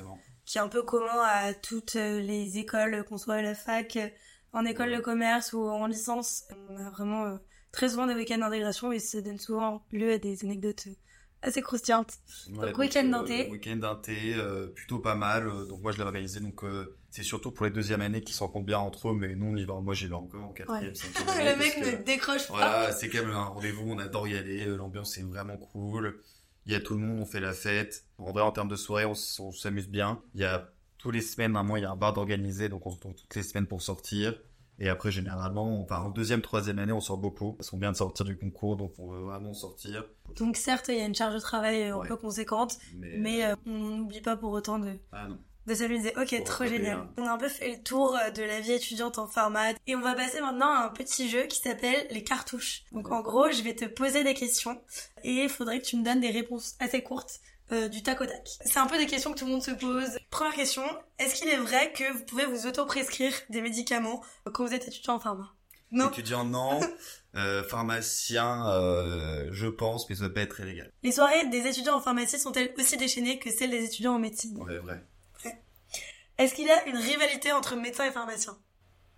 qui 0.45 0.59
est 0.59 0.61
un 0.61 0.67
peu 0.67 0.83
commun 0.83 1.19
à 1.23 1.55
toutes 1.55 1.95
les 1.95 2.59
écoles, 2.59 3.03
qu'on 3.05 3.17
soit 3.17 3.35
à 3.35 3.41
la 3.41 3.55
fac, 3.55 3.97
en 4.53 4.65
école 4.65 4.95
de 4.95 4.99
commerce 4.99 5.53
ou 5.53 5.63
en 5.63 5.87
licence. 5.87 6.43
On 6.69 6.77
a 6.77 6.91
vraiment 6.91 7.39
très 7.77 7.89
souvent 7.89 8.07
des 8.07 8.15
week-ends 8.15 8.39
d'intégration 8.39 8.91
et 8.91 8.97
ça 8.97 9.21
donne 9.21 9.37
souvent 9.37 9.83
lieu 9.91 10.13
à 10.13 10.17
des 10.17 10.43
anecdotes 10.43 10.87
euh, 10.87 10.95
assez 11.43 11.61
croustillantes. 11.61 12.11
Ouais, 12.49 12.71
Donc, 12.71 12.77
week-end 12.79 13.03
d'un 13.03 13.21
euh, 13.21 13.27
thé. 13.27 13.49
Week-end 13.51 13.75
d'un 13.75 13.95
thé, 13.95 14.33
euh, 14.33 14.65
plutôt 14.65 14.97
pas 14.97 15.13
mal. 15.13 15.45
Donc 15.67 15.83
moi, 15.83 15.91
je 15.91 15.97
l'ai 15.97 16.03
organisé. 16.03 16.39
Donc 16.39 16.63
c'est 17.11 17.21
surtout 17.21 17.51
pour 17.51 17.67
les 17.67 17.71
deuxième 17.71 18.01
années 18.01 18.21
qui 18.21 18.33
se 18.33 18.39
rencontrent 18.39 18.65
bien 18.65 18.79
entre 18.79 19.09
eux. 19.09 19.13
Mais 19.13 19.35
nous, 19.35 19.53
on 19.53 19.55
y 19.55 19.63
va. 19.63 19.75
Moi, 19.75 19.93
j'y 19.93 20.07
vais 20.07 20.15
encore 20.15 20.43
en 20.43 20.53
quatrième, 20.53 20.91
le 21.37 21.55
mec 21.55 21.77
ne 21.77 22.03
décroche 22.03 22.47
pas. 22.47 22.53
Voilà, 22.55 22.91
c'est 22.93 23.09
quand 23.09 23.23
même 23.23 23.29
un 23.29 23.45
rendez-vous, 23.45 23.85
on 23.87 23.99
adore 23.99 24.27
y 24.27 24.35
aller, 24.35 24.65
l'ambiance 24.65 25.15
est 25.19 25.23
vraiment 25.23 25.57
cool. 25.57 26.19
Il 26.65 26.73
y 26.73 26.75
a 26.75 26.79
tout 26.79 26.95
le 26.95 26.99
monde, 26.99 27.19
on 27.21 27.25
fait 27.25 27.39
la 27.39 27.53
fête. 27.53 28.05
En 28.17 28.31
vrai, 28.31 28.41
en 28.41 28.51
termes 28.51 28.69
de 28.69 28.75
soirée, 28.75 29.05
on, 29.05 29.13
s'amuse 29.13 29.87
bien. 29.87 30.19
Il 30.33 30.41
y 30.41 30.45
a 30.45 30.67
tous 30.97 31.11
les 31.11 31.21
semaines, 31.21 31.51
normalement, 31.51 31.77
il 31.77 31.83
y 31.83 31.85
a 31.85 31.91
un 31.91 31.95
bar 31.95 32.13
d'organisé, 32.13 32.69
donc 32.69 32.87
on 32.87 32.89
se 32.89 32.95
retrouve 32.95 33.13
toutes 33.13 33.35
les 33.35 33.43
semaines 33.43 33.67
pour 33.67 33.83
sortir. 33.83 34.33
Et 34.79 34.89
après, 34.89 35.11
généralement, 35.11 35.81
enfin, 35.81 35.99
en 36.01 36.09
deuxième, 36.09 36.41
troisième 36.41 36.77
année, 36.79 36.91
on 36.93 37.01
sort 37.01 37.17
beaucoup. 37.17 37.53
Parce 37.53 37.69
qu'on 37.69 37.79
vient 37.79 37.91
de 37.91 37.97
sortir 37.97 38.25
du 38.25 38.37
concours, 38.37 38.77
donc 38.77 38.93
on 38.99 39.09
veut 39.11 39.21
vraiment 39.21 39.53
sortir. 39.53 40.05
Donc 40.37 40.55
certes, 40.57 40.89
il 40.89 40.95
y 40.97 41.01
a 41.01 41.05
une 41.05 41.15
charge 41.15 41.33
de 41.33 41.39
travail 41.39 41.83
euh, 41.89 41.99
un 41.99 42.05
peu 42.05 42.15
conséquente, 42.17 42.77
Mais, 42.95 43.17
mais 43.17 43.45
euh, 43.45 43.55
on 43.65 43.71
n'oublie 43.71 44.21
pas 44.21 44.35
pour 44.37 44.51
autant 44.51 44.77
de, 44.77 44.93
ah 45.11 45.27
non. 45.27 45.37
de 45.65 45.73
s'amuser. 45.73 46.13
Ok, 46.15 46.43
trop 46.43 46.65
génial. 46.65 46.97
hein. 46.97 47.09
On 47.17 47.25
a 47.25 47.31
un 47.31 47.37
peu 47.37 47.49
fait 47.49 47.71
le 47.77 47.81
tour 47.81 48.15
euh, 48.15 48.29
de 48.29 48.43
la 48.43 48.59
vie 48.59 48.73
étudiante 48.73 49.17
en 49.17 49.25
pharma 49.27 49.71
et 49.87 49.95
on 49.95 50.01
va 50.01 50.13
passer 50.13 50.41
maintenant 50.41 50.71
à 50.71 50.85
un 50.85 50.89
petit 50.89 51.27
jeu 51.27 51.43
qui 51.43 51.59
s'appelle 51.59 52.05
les 52.11 52.23
cartouches. 52.23 52.83
Donc 52.91 53.09
en 53.11 53.21
gros, 53.21 53.49
je 53.49 53.63
vais 53.63 53.73
te 53.73 53.85
poser 53.85 54.23
des 54.23 54.35
questions 54.35 54.79
et 55.23 55.31
il 55.43 55.49
faudrait 55.49 55.79
que 55.79 55.85
tu 55.85 55.97
me 55.97 56.03
donnes 56.05 56.21
des 56.21 56.29
réponses 56.31 56.75
assez 56.79 57.01
courtes 57.01 57.39
euh, 57.71 57.87
du 57.87 58.03
tac 58.03 58.21
au 58.21 58.25
tac. 58.25 58.49
C'est 58.65 58.79
un 58.79 58.87
peu 58.87 58.97
des 58.97 59.07
questions 59.07 59.33
que 59.33 59.39
tout 59.39 59.45
le 59.45 59.51
monde 59.51 59.63
se 59.63 59.71
pose. 59.71 60.17
Première 60.29 60.53
question, 60.53 60.83
est-ce 61.19 61.35
qu'il 61.35 61.49
est 61.49 61.57
vrai 61.57 61.91
que 61.93 62.11
vous 62.13 62.23
pouvez 62.23 62.45
vous 62.45 62.67
auto-prescrire 62.67 63.33
des 63.49 63.61
médicaments 63.61 64.23
quand 64.53 64.65
vous 64.65 64.73
êtes 64.73 64.87
étudiant 64.87 65.15
en 65.15 65.19
pharma? 65.19 65.53
Non. 65.91 66.09
Étudiant, 66.09 66.43
non. 66.43 66.79
Euh, 67.35 67.63
pharmacien, 67.63 68.67
euh, 68.67 69.49
je 69.51 69.67
pense, 69.67 70.09
mais 70.09 70.15
ça 70.15 70.27
pas 70.27 70.41
être 70.41 70.55
très 70.55 70.65
légal. 70.65 70.91
Les 71.03 71.11
soirées 71.11 71.45
des 71.49 71.67
étudiants 71.67 71.97
en 71.97 72.01
pharmacie 72.01 72.39
sont-elles 72.39 72.73
aussi 72.79 72.97
déchaînées 72.97 73.37
que 73.37 73.51
celles 73.51 73.69
des 73.69 73.83
étudiants 73.83 74.15
en 74.15 74.19
médecine? 74.19 74.57
Ouais, 74.59 74.79
vrai. 74.79 75.05
Est-ce 76.39 76.55
qu'il 76.55 76.65
y 76.65 76.71
a 76.71 76.87
une 76.87 76.97
rivalité 76.97 77.51
entre 77.51 77.75
médecins 77.75 78.05
et 78.05 78.11
pharmaciens? 78.11 78.57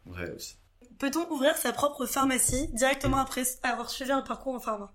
Vrai 0.05 0.31
aussi. 0.31 0.57
Peut-on 0.97 1.31
ouvrir 1.31 1.55
sa 1.55 1.71
propre 1.71 2.05
pharmacie 2.05 2.67
directement 2.73 3.17
après 3.17 3.43
avoir 3.63 3.89
suivi 3.89 4.11
un 4.11 4.21
parcours 4.21 4.55
en 4.55 4.59
pharma? 4.59 4.93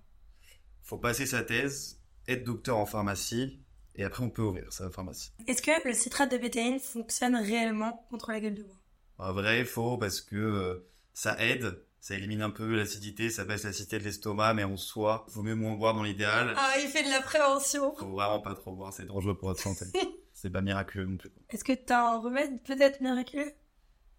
Faut 0.83 0.99
passer 0.99 1.25
sa 1.25 1.41
thèse, 1.41 1.94
être 2.27 2.43
docteur 2.43 2.77
en 2.77 2.85
pharmacie, 2.85 3.59
et 3.95 4.03
après 4.03 4.23
on 4.23 4.29
peut 4.29 4.41
ouvrir 4.41 4.71
sa 4.73 4.89
pharmacie. 4.89 5.31
Est-ce 5.47 5.61
que 5.61 5.87
le 5.87 5.93
citrate 5.93 6.31
de 6.31 6.37
bétaïne 6.37 6.79
fonctionne 6.79 7.35
réellement 7.35 8.05
contre 8.09 8.31
la 8.31 8.39
gueule 8.39 8.55
de 8.55 8.63
bois? 8.63 8.75
En 9.17 9.31
vrai, 9.33 9.63
faux, 9.65 9.97
parce 9.97 10.19
que 10.21 10.35
euh, 10.35 10.87
ça 11.13 11.41
aide, 11.41 11.81
ça 12.01 12.15
élimine 12.15 12.41
un 12.41 12.49
peu 12.49 12.75
l'acidité, 12.75 13.29
ça 13.29 13.45
baisse 13.45 13.63
l'acidité 13.63 13.97
de 13.99 14.03
l'estomac, 14.03 14.53
mais 14.53 14.63
en 14.65 14.75
soi, 14.77 15.25
faut 15.29 15.41
mieux 15.43 15.55
moins 15.55 15.75
boire 15.75 15.93
dans 15.93 16.03
l'idéal. 16.03 16.53
Ah, 16.57 16.73
il 16.81 16.87
fait 16.89 17.03
de 17.03 17.09
la 17.09 17.21
prévention 17.21 17.95
Faut 17.95 18.09
vraiment 18.09 18.41
pas 18.41 18.53
trop 18.55 18.73
boire, 18.73 18.91
c'est 18.91 19.05
dangereux 19.05 19.37
pour 19.37 19.47
votre 19.49 19.61
santé. 19.61 19.85
c'est 20.33 20.49
pas 20.49 20.61
miraculeux 20.61 21.05
non 21.05 21.17
plus. 21.17 21.31
Est-ce 21.49 21.63
que 21.63 21.71
t'as 21.73 22.13
un 22.13 22.19
remède 22.19 22.61
peut-être 22.63 22.99
miraculeux? 23.01 23.53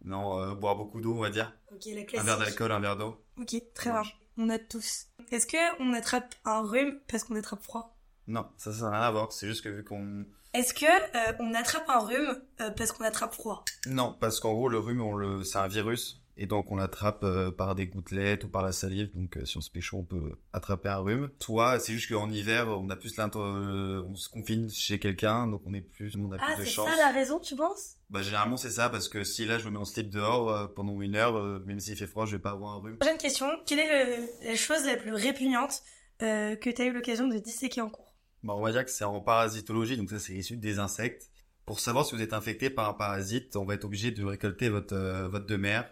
Non, 0.05 0.41
euh, 0.41 0.55
boire 0.55 0.77
beaucoup 0.77 1.01
d'eau, 1.01 1.15
on 1.15 1.21
va 1.21 1.31
dire. 1.31 1.53
Ok, 1.73 1.83
la 1.87 2.01
Un 2.01 2.05
classique. 2.05 2.27
verre 2.27 2.39
d'alcool, 2.39 2.73
un 2.73 2.81
verre 2.81 2.97
d'eau. 2.97 3.23
Ok, 3.39 3.55
très 3.75 3.91
bien. 3.91 4.03
On 4.39 4.49
a 4.51 4.59
tous. 4.59 5.07
Est-ce 5.33 5.47
que 5.47 5.83
on 5.83 5.93
attrape 5.95 6.35
un 6.45 6.63
rhume 6.63 7.01
parce 7.09 7.25
qu'on 7.25 7.35
attrape 7.37 7.63
froid? 7.63 7.96
Non, 8.29 8.47
ça, 8.57 8.73
ça 8.73 8.91
n'a 8.91 8.99
rien 8.99 9.09
à 9.09 9.11
voir. 9.11 9.33
C'est 9.33 9.47
juste 9.47 9.63
que 9.63 9.69
vu 9.69 9.85
qu'on... 9.85 10.25
Est-ce 10.55 10.73
que 10.73 10.87
euh, 10.87 11.33
on 11.41 11.53
attrape 11.55 11.89
un 11.89 11.99
rhume 12.01 12.41
euh, 12.61 12.71
parce 12.71 12.91
qu'on 12.93 13.05
attrape 13.05 13.35
froid? 13.35 13.65
Non, 13.87 14.17
parce 14.19 14.41
qu'en 14.41 14.53
gros, 14.55 14.69
le 14.69 14.79
rhume, 14.79 15.03
on 15.03 15.15
le... 15.15 15.43
c'est 15.45 15.59
un 15.59 15.69
virus. 15.69 16.23
Et 16.39 16.45
donc, 16.47 16.71
on 16.71 16.77
l'attrape 16.77 17.25
euh, 17.25 17.51
par 17.51 17.75
des 17.75 17.87
gouttelettes 17.87 18.45
ou 18.45 18.49
par 18.49 18.63
la 18.63 18.73
salive. 18.73 19.11
Donc, 19.15 19.37
euh, 19.37 19.45
si 19.47 19.57
on 19.57 19.61
se 19.63 19.71
pécho, 19.71 19.99
on 19.99 20.05
peut 20.05 20.33
attraper 20.53 20.89
un 20.91 20.99
rhume. 20.99 21.31
Toi, 21.39 21.79
c'est 21.79 21.93
juste 21.95 22.11
qu'en 22.11 22.31
hiver, 22.31 22.69
on 22.69 22.91
a 22.91 22.97
plus 22.97 23.17
l'into... 23.17 23.41
euh, 23.41 24.05
on 24.09 24.15
se 24.17 24.29
confine 24.29 24.69
chez 24.71 24.99
quelqu'un. 24.99 25.47
Donc, 25.47 25.63
on 25.67 25.73
est 25.73 25.81
plus... 25.81 26.15
On 26.17 26.31
a 26.33 26.37
Ah, 26.41 26.53
plus 26.55 26.61
de 26.63 26.65
c'est 26.67 26.73
chance. 26.75 26.89
ça 26.91 26.97
la 26.97 27.11
raison, 27.13 27.39
tu 27.39 27.55
penses? 27.57 27.97
Bah, 28.11 28.23
généralement, 28.23 28.57
c'est 28.59 28.71
ça. 28.71 28.89
Parce 28.91 29.09
que 29.09 29.25
si 29.25 29.45
là, 29.47 29.59
je 29.59 29.67
me 29.67 29.71
mets 29.73 29.79
en 29.79 29.85
slip 29.87 30.11
dehors 30.11 30.51
euh, 30.51 30.67
pendant 30.67 31.01
une 31.01 31.17
heure, 31.17 31.35
même 31.67 31.81
s'il 31.81 31.97
fait 31.97 32.07
froid, 32.07 32.27
je 32.27 32.37
vais 32.37 32.43
pas 32.43 32.51
avoir 32.51 32.75
un 32.75 32.81
rhume. 32.81 32.99
Prochaine 32.99 33.19
question. 33.19 33.47
Quelle 33.67 33.79
est 33.79 34.07
le- 34.19 34.49
la 34.49 34.57
chose 34.57 34.85
la 34.85 34.97
plus 34.97 35.13
répugnante 35.15 35.83
euh, 36.23 36.55
que 36.57 36.69
t'as 36.71 36.85
eu 36.85 36.93
l'occasion 36.93 37.29
de 37.29 37.39
disséquer 37.39 37.81
en 37.81 37.89
cours? 37.89 38.06
Bah, 38.47 38.55
on 38.57 38.63
va 38.63 38.73
dire 38.73 38.85
que 38.85 38.91
c'est 38.91 39.05
en 39.05 39.21
parasitologie. 39.21 39.97
Donc, 39.97 40.11
ça, 40.11 40.19
c'est 40.19 40.35
issu 40.35 40.57
des 40.57 40.79
insectes. 40.79 41.31
Pour 41.65 41.81
savoir 41.81 42.07
si 42.07 42.15
vous 42.15 42.23
êtes 42.23 42.33
infecté 42.33 42.71
par 42.71 42.89
un 42.89 42.93
parasite, 42.93 43.57
on 43.57 43.65
va 43.65 43.75
être 43.75 43.85
obligé 43.85 44.13
de 44.13 44.25
récolter 44.25 44.69
votre, 44.69 44.95
euh, 44.95 45.27
votre 45.27 45.47
de 45.47 45.57
mer 45.57 45.91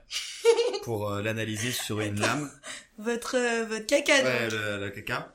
pour 0.85 1.11
euh, 1.11 1.21
l'analyser 1.21 1.73
sur 1.73 2.01
une 2.01 2.21
lame. 2.21 2.49
Votre, 2.99 3.37
euh, 3.37 3.64
votre 3.64 3.85
caca, 3.85 4.19
donc. 4.19 4.27
Ouais, 4.27 4.51
le, 4.51 4.85
le 4.85 4.90
caca. 4.90 5.35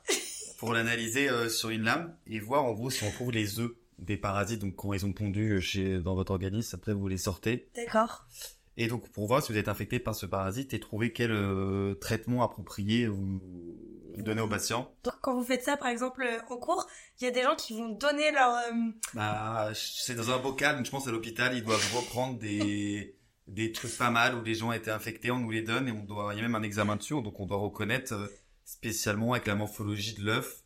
Pour 0.58 0.72
l'analyser 0.72 1.28
euh, 1.28 1.50
sur 1.50 1.68
une 1.68 1.82
lame 1.82 2.16
et 2.26 2.40
voir 2.40 2.64
en 2.64 2.72
gros 2.72 2.88
si 2.88 3.04
on 3.04 3.10
trouve 3.10 3.32
les 3.32 3.60
œufs 3.60 3.72
des 3.98 4.16
parasites, 4.16 4.60
donc 4.60 4.76
quand 4.76 4.94
ils 4.94 5.04
ont 5.04 5.12
pondu 5.12 5.60
chez, 5.60 5.98
dans 5.98 6.14
votre 6.14 6.32
organisme, 6.32 6.76
après 6.76 6.94
vous 6.94 7.06
les 7.06 7.18
sortez. 7.18 7.68
D'accord. 7.76 8.26
Et 8.78 8.86
donc 8.86 9.10
pour 9.10 9.26
voir 9.26 9.42
si 9.42 9.52
vous 9.52 9.58
êtes 9.58 9.68
infecté 9.68 9.98
par 9.98 10.14
ce 10.14 10.24
parasite 10.24 10.72
et 10.72 10.80
trouver 10.80 11.12
quel 11.12 11.32
traitement 12.00 12.42
approprié 12.42 13.08
vous, 13.08 13.42
vous 14.20 14.26
donnez 14.26 14.40
au 14.40 14.48
patient. 14.48 14.92
Donc, 15.04 15.14
quand 15.20 15.34
vous 15.34 15.44
faites 15.44 15.62
ça, 15.64 15.76
par 15.76 15.88
exemple, 15.88 16.22
euh, 16.22 16.38
en 16.54 16.56
cours, 16.58 16.86
il 17.20 17.24
y 17.24 17.26
a 17.26 17.30
des 17.30 17.42
gens 17.42 17.56
qui 17.56 17.76
vont 17.76 17.88
donner 17.90 18.30
leur... 18.32 18.54
euh, 18.54 18.90
Bah, 19.14 19.70
c'est 19.74 20.14
dans 20.14 20.30
un 20.30 20.38
bocal, 20.38 20.84
je 20.84 20.90
pense 20.90 21.06
à 21.08 21.10
l'hôpital, 21.10 21.54
ils 21.56 21.64
doivent 21.64 21.94
reprendre 21.96 22.38
des, 22.38 23.16
des 23.48 23.72
trucs 23.72 23.96
pas 23.96 24.10
mal 24.10 24.34
où 24.36 24.42
les 24.42 24.54
gens 24.54 24.72
étaient 24.72 24.90
infectés, 24.90 25.30
on 25.30 25.38
nous 25.38 25.50
les 25.50 25.62
donne 25.62 25.88
et 25.88 25.92
on 25.92 26.04
doit, 26.04 26.32
il 26.32 26.36
y 26.36 26.40
a 26.40 26.42
même 26.42 26.54
un 26.54 26.62
examen 26.62 26.96
dessus, 26.96 27.20
donc 27.22 27.38
on 27.40 27.46
doit 27.46 27.58
reconnaître 27.58 28.12
euh, 28.14 28.26
spécialement 28.64 29.32
avec 29.32 29.46
la 29.46 29.54
morphologie 29.56 30.14
de 30.14 30.24
l'œuf 30.24 30.62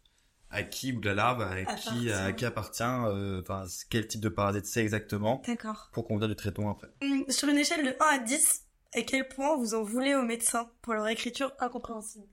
à 0.50 0.62
qui 0.62 0.92
ou 0.92 1.00
de 1.00 1.08
la 1.08 1.14
larve 1.14 1.42
à 1.42 1.64
qui, 1.64 2.10
à 2.12 2.18
Appartient. 2.26 2.36
qui 2.36 2.44
appartient, 2.44 2.82
euh, 2.84 3.40
enfin 3.40 3.64
quel 3.90 4.06
type 4.06 4.20
de 4.20 4.28
parasite 4.28 4.66
c'est 4.66 4.82
exactement 4.82 5.42
D'accord. 5.48 5.88
pour 5.92 6.06
qu'on 6.06 6.16
vienne 6.18 6.30
du 6.30 6.36
traitement 6.36 6.70
après. 6.70 6.88
Hum, 7.02 7.24
Sur 7.28 7.48
une 7.48 7.56
échelle 7.58 7.84
de 7.84 7.90
1 7.98 8.04
à 8.06 8.18
10, 8.18 8.62
à 8.94 9.00
quel 9.02 9.26
point 9.26 9.56
vous 9.56 9.74
en 9.74 9.82
voulez 9.82 10.14
aux 10.14 10.22
médecins 10.22 10.70
pour 10.82 10.94
leur 10.94 11.08
écriture 11.08 11.50
incompréhensible? 11.58 12.26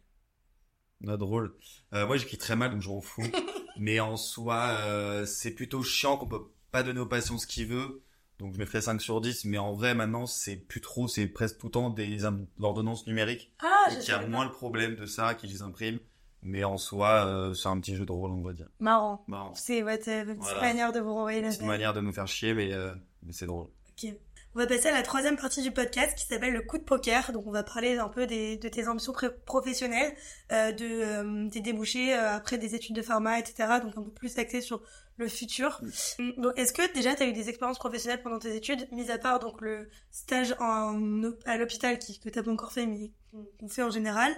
Ah, 1.07 1.17
drôle. 1.17 1.53
Euh, 1.93 2.05
moi 2.05 2.17
j'écris 2.17 2.37
très 2.37 2.55
mal 2.55 2.71
donc 2.71 2.81
je 2.81 2.89
m'en 2.89 3.01
fous, 3.01 3.23
mais 3.77 3.99
en 3.99 4.17
soi 4.17 4.77
euh, 4.81 5.25
c'est 5.25 5.51
plutôt 5.51 5.83
chiant 5.83 6.17
qu'on 6.17 6.27
peut 6.27 6.43
pas 6.71 6.83
donner 6.83 6.99
au 6.99 7.05
patient 7.05 7.37
ce 7.37 7.47
qu'il 7.47 7.67
veut. 7.67 8.01
Donc 8.39 8.53
je 8.53 8.57
mettrais 8.59 8.81
5 8.81 8.99
sur 9.01 9.21
10, 9.21 9.45
mais 9.45 9.57
en 9.57 9.73
vrai 9.73 9.93
maintenant 9.93 10.25
c'est 10.25 10.55
plus 10.55 10.81
trop, 10.81 11.07
c'est 11.07 11.27
presque 11.27 11.57
tout 11.59 11.67
le 11.67 11.71
temps 11.71 11.89
des 11.89 12.23
ordonnances 12.59 13.05
numériques. 13.07 13.51
Ah, 13.59 13.91
et 13.91 13.99
qu'il 13.99 14.09
y 14.09 14.11
a 14.13 14.25
moins 14.27 14.45
le 14.45 14.51
problème 14.51 14.95
de 14.95 15.05
ça, 15.05 15.35
qui 15.35 15.47
les 15.47 15.61
impriment. 15.61 15.99
Mais 16.43 16.63
en 16.63 16.77
soi, 16.77 17.27
euh, 17.27 17.53
c'est 17.53 17.67
un 17.67 17.79
petit 17.79 17.95
jeu 17.95 18.03
de 18.03 18.11
rôle, 18.11 18.31
on 18.31 18.41
va 18.41 18.53
dire. 18.53 18.67
Marrant. 18.79 19.23
Marrant. 19.27 19.53
C'est 19.53 19.83
votre, 19.83 20.05
petite 20.05 20.39
Voilà. 20.39 20.61
manière 20.61 20.91
de 20.91 20.99
vous 20.99 21.13
renvoyer 21.13 21.39
la 21.39 21.51
C'est 21.51 21.61
une 21.61 21.67
manière 21.67 21.93
de 21.93 22.01
nous 22.01 22.11
faire 22.11 22.27
chier, 22.27 22.55
mais, 22.55 22.71
mais 23.21 23.31
c'est 23.31 23.45
drôle. 23.45 23.67
Ok. 23.91 24.11
On 24.53 24.59
va 24.59 24.67
passer 24.67 24.89
à 24.89 24.91
la 24.91 25.01
troisième 25.01 25.37
partie 25.37 25.61
du 25.61 25.71
podcast 25.71 26.13
qui 26.17 26.25
s'appelle 26.25 26.51
le 26.51 26.61
coup 26.61 26.77
de 26.77 26.83
poker. 26.83 27.31
Donc 27.31 27.47
on 27.47 27.51
va 27.51 27.63
parler 27.63 27.97
un 27.97 28.09
peu 28.09 28.27
des, 28.27 28.57
de 28.57 28.67
tes 28.67 28.89
ambitions 28.89 29.13
professionnelles, 29.45 30.13
euh, 30.51 30.73
de 30.73 30.85
euh, 30.85 31.49
tes 31.49 31.61
débouchés 31.61 32.13
euh, 32.13 32.35
après 32.35 32.57
des 32.57 32.75
études 32.75 32.97
de 32.97 33.01
pharma, 33.01 33.39
etc. 33.39 33.79
Donc 33.81 33.97
un 33.97 34.03
peu 34.03 34.11
plus 34.11 34.37
axé 34.37 34.59
sur 34.59 34.81
le 35.21 35.29
futur. 35.29 35.81
Donc, 36.37 36.53
est-ce 36.57 36.73
que 36.73 36.93
déjà 36.93 37.15
tu 37.15 37.23
as 37.23 37.27
eu 37.27 37.33
des 37.33 37.49
expériences 37.49 37.79
professionnelles 37.79 38.21
pendant 38.21 38.39
tes 38.39 38.55
études, 38.55 38.87
mis 38.91 39.09
à 39.09 39.17
part 39.17 39.39
donc 39.39 39.61
le 39.61 39.87
stage 40.11 40.55
en, 40.59 41.31
à 41.45 41.57
l'hôpital 41.57 41.97
qui, 41.99 42.19
que 42.19 42.29
tu 42.29 42.37
n'as 42.37 42.43
pas 42.43 42.51
encore 42.51 42.73
fait, 42.73 42.85
mais 42.85 43.11
qu'on 43.59 43.69
fait 43.69 43.83
en 43.83 43.91
général 43.91 44.35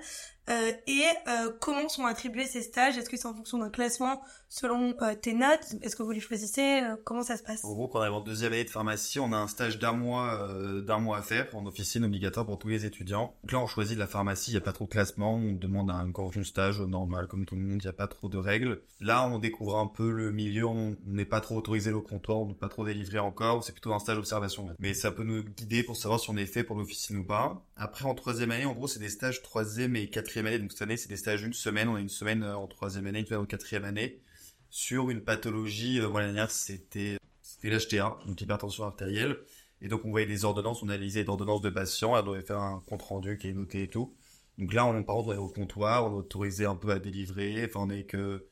euh, 0.50 0.72
et 0.88 1.04
euh, 1.28 1.52
comment 1.62 1.88
sont 1.88 2.06
attribués 2.06 2.46
ces 2.46 2.62
stages? 2.62 2.98
Est-ce 2.98 3.10
que 3.10 3.16
c'est 3.16 3.28
en 3.28 3.34
fonction 3.34 3.58
d'un 3.58 3.70
classement 3.70 4.22
selon 4.50 4.94
euh, 5.02 5.16
tes 5.16 5.34
notes? 5.34 5.76
Est-ce 5.82 5.96
que 5.96 6.04
vous 6.04 6.12
les 6.12 6.20
choisissez? 6.20 6.82
Comment 7.06 7.24
ça 7.24 7.38
se 7.38 7.44
passe? 7.44 7.64
En 7.64 7.74
gros, 7.74 7.88
quand 7.88 8.00
on 8.00 8.02
arrive 8.02 8.16
en 8.16 8.22
deuxième 8.22 8.52
année 8.52 8.66
de 8.66 8.70
pharmacie, 8.70 9.20
on 9.20 9.32
a 9.32 9.38
un 9.38 9.48
stage 9.48 9.80
d'un 9.80 9.94
mois, 9.94 10.50
d'un 10.86 11.00
mois 11.00 11.18
à 11.18 11.22
faire 11.22 11.48
en 11.56 11.66
officine 11.66 12.04
obligatoire 12.04 12.46
pour 12.46 12.60
tous 12.60 12.68
les 12.68 12.86
étudiants. 12.86 13.36
Donc 13.44 13.54
là, 13.54 13.60
on 13.60 13.68
choisit 13.68 13.96
de 13.96 14.00
la 14.00 14.08
pharmacie, 14.08 14.52
il 14.52 14.54
n'y 14.56 14.58
a 14.58 14.62
pas 14.62 14.74
trop 14.74 14.86
de 14.86 14.90
classement, 14.90 15.36
on 15.36 15.54
demande 15.54 15.90
un 15.90 16.08
de 16.08 16.44
stage 16.44 16.82
normal 16.82 17.28
comme 17.28 17.46
tout 17.46 17.56
le 17.56 17.62
monde, 17.62 17.80
il 17.82 17.86
n'y 17.86 17.90
a 17.90 17.94
pas 17.94 18.08
trop 18.08 18.28
de 18.28 18.38
règles. 18.38 18.82
Là, 19.00 19.28
on 19.28 19.40
découvre 19.40 19.78
un 19.78 19.88
peu 19.88 20.12
le 20.12 20.32
milieu, 20.32 20.68
on 20.74 20.98
n'est 21.06 21.26
pas 21.26 21.42
trop 21.42 21.56
autorisé 21.58 21.92
au 21.92 22.02
comptoir, 22.02 22.40
on 22.40 22.48
n'est 22.48 22.54
pas 22.54 22.70
trop 22.70 22.86
délivré 22.86 23.20
encore, 23.20 23.64
c'est 23.64 23.72
plutôt 23.72 23.94
un 23.94 24.00
stage 24.00 24.16
d'observation. 24.16 24.70
Mais 24.80 24.94
ça 24.94 25.12
peut 25.12 25.24
nous 25.24 25.44
guider 25.44 25.84
pour 25.84 25.96
savoir 25.96 26.20
si 26.20 26.30
on 26.30 26.38
est 26.38 26.46
fait 26.46 26.64
pour 26.64 26.76
l'officine 26.76 27.18
ou 27.18 27.24
pas. 27.24 27.66
Après, 27.76 28.06
en 28.06 28.16
troisième 28.16 28.52
année, 28.52 28.66
en 28.66 28.74
gros, 28.74 28.88
c'est 28.88 29.00
des 29.00 29.10
stages 29.10 29.42
troisième 29.42 29.96
et 29.96 30.10
quatrième 30.10 30.48
année. 30.48 30.60
Donc 30.60 30.72
cette 30.72 30.82
année, 30.82 30.98
c'est 30.98 31.10
des 31.10 31.18
stages 31.18 31.44
une 31.44 31.54
semaine. 31.54 31.88
On 31.88 31.96
a 31.96 32.00
une 32.00 32.10
semaine 32.10 32.44
euh, 32.44 32.56
en 32.56 32.68
troisième 32.68 33.08
année, 33.08 33.20
une 33.20 33.26
semaine 33.26 33.42
en 33.42 33.46
quatrième 33.46 33.86
année 33.86 34.22
sur 34.70 35.10
une 35.10 35.22
pathologie. 35.22 36.00
Euh, 36.00 36.08
voilà, 36.08 36.28
dernière, 36.28 36.52
c'était 36.52 37.18
l'HTA, 37.64 38.18
une 38.28 38.36
hypertension 38.40 38.84
artérielle. 38.84 39.38
Et 39.82 39.88
donc 39.88 40.06
on 40.06 40.12
voyait 40.12 40.26
des 40.26 40.46
ordonnances, 40.46 40.82
on 40.82 40.90
analysait 40.90 41.24
des 41.24 41.30
ordonnances 41.30 41.62
de 41.62 41.70
patients, 41.70 42.18
elle 42.18 42.26
devait 42.26 42.42
faire 42.42 42.60
un 42.60 42.82
compte 42.88 43.02
rendu 43.02 43.38
qui 43.38 43.50
est 43.50 43.54
noté 43.54 43.84
et 43.84 43.90
tout. 43.90 44.16
Donc 44.58 44.74
là, 44.74 44.86
on 44.86 45.04
par 45.04 45.16
contre, 45.16 45.30
on 45.30 45.34
est 45.34 45.38
au 45.38 45.50
comptoir, 45.50 46.06
on 46.06 46.16
est 46.16 46.20
autorisé 46.20 46.66
un 46.66 46.76
peu 46.76 46.92
à 46.92 47.00
délivrer. 47.00 47.66
Enfin, 47.66 47.82
on 47.82 47.90
est 47.90 48.04
que 48.04 48.48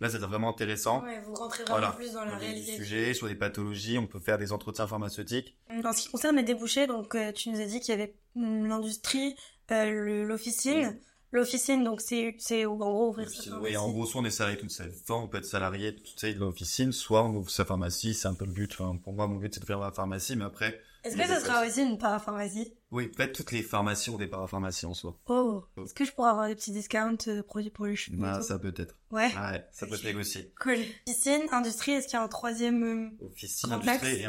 Là, 0.00 0.08
c'est 0.08 0.18
vraiment 0.18 0.50
intéressant. 0.50 1.02
Ouais, 1.02 1.20
vous 1.20 1.34
rentrez 1.34 1.64
vraiment 1.64 1.92
plus 1.92 2.12
dans 2.12 2.24
la 2.24 2.36
réalité. 2.36 2.72
Des 2.72 2.76
sujets, 2.76 3.14
sur 3.14 3.28
des 3.28 3.36
pathologies, 3.36 3.96
on 3.98 4.06
peut 4.06 4.18
faire 4.18 4.38
des 4.38 4.52
entretiens 4.52 4.86
pharmaceutiques. 4.86 5.56
En 5.84 5.92
ce 5.92 6.02
qui 6.02 6.08
concerne 6.10 6.36
les 6.36 6.42
débouchés, 6.42 6.86
donc 6.86 7.14
euh, 7.14 7.32
tu 7.32 7.50
nous 7.50 7.60
as 7.60 7.66
dit 7.66 7.80
qu'il 7.80 7.90
y 7.90 7.94
avait 7.94 8.14
l'industrie, 8.34 9.36
euh, 9.70 10.24
l'officine. 10.24 10.98
L'officine, 11.30 11.82
donc 11.82 12.00
c'est 12.00 12.36
c'est 12.38 12.64
en 12.64 12.76
gros 12.76 13.08
ouvrir 13.08 13.28
sa 13.28 13.42
pharmacie. 13.42 13.72
Oui, 13.72 13.76
en 13.76 13.90
gros, 13.90 14.06
soit 14.06 14.20
on 14.20 14.24
est 14.24 14.30
salarié 14.30 14.56
toute 14.56 14.70
sa 14.70 14.86
vie, 14.86 14.96
soit 15.04 15.18
on 15.18 15.26
peut 15.26 15.38
être 15.38 15.44
salarié 15.44 15.96
toute 15.96 16.18
sa 16.18 16.28
vie 16.28 16.34
de 16.34 16.40
l'officine, 16.40 16.92
soit 16.92 17.24
on 17.24 17.34
ouvre 17.34 17.50
sa 17.50 17.64
pharmacie, 17.64 18.14
c'est 18.14 18.28
un 18.28 18.34
peu 18.34 18.44
le 18.44 18.52
but. 18.52 18.72
Enfin, 18.78 18.96
pour 18.96 19.12
moi, 19.12 19.26
mon 19.26 19.36
but 19.36 19.52
c'est 19.52 19.60
de 19.60 19.64
faire 19.66 19.80
ma 19.80 19.90
pharmacie, 19.90 20.36
mais 20.36 20.44
après. 20.44 20.80
Est-ce 21.04 21.16
que 21.16 21.26
ce 21.26 21.40
sera 21.40 21.66
aussi 21.66 21.82
une 21.82 21.98
parapharmacie? 21.98 22.74
Oui, 22.90 23.08
peut-être 23.08 23.34
toutes 23.34 23.52
les 23.52 23.62
pharmacies 23.62 24.10
ont 24.10 24.16
des 24.16 24.26
parapharmacies 24.26 24.86
en 24.86 24.94
soi. 24.94 25.18
Oh, 25.26 25.64
oh. 25.76 25.84
est-ce 25.84 25.92
que 25.92 26.04
je 26.04 26.12
pourrais 26.12 26.30
avoir 26.30 26.48
des 26.48 26.54
petits 26.54 26.72
discounts 26.72 27.26
de 27.26 27.42
produits 27.42 27.70
pour 27.70 27.86
les 27.86 27.96
cheveux 27.96 28.16
bah, 28.16 28.40
ça 28.40 28.58
peut 28.58 28.72
être. 28.76 28.96
Ouais. 29.10 29.26
Ouais, 29.34 29.66
ça 29.72 29.86
peut 29.86 29.96
se 29.96 30.06
négocier. 30.06 30.52
Cool. 30.60 30.78
Officine, 31.06 31.42
industrie, 31.52 31.92
est-ce 31.92 32.06
qu'il 32.06 32.14
y 32.14 32.20
a 32.20 32.22
un 32.22 32.28
troisième 32.28 32.82
euh, 32.82 33.26
Officine, 33.26 33.72
industrie 33.72 34.22
et 34.22 34.26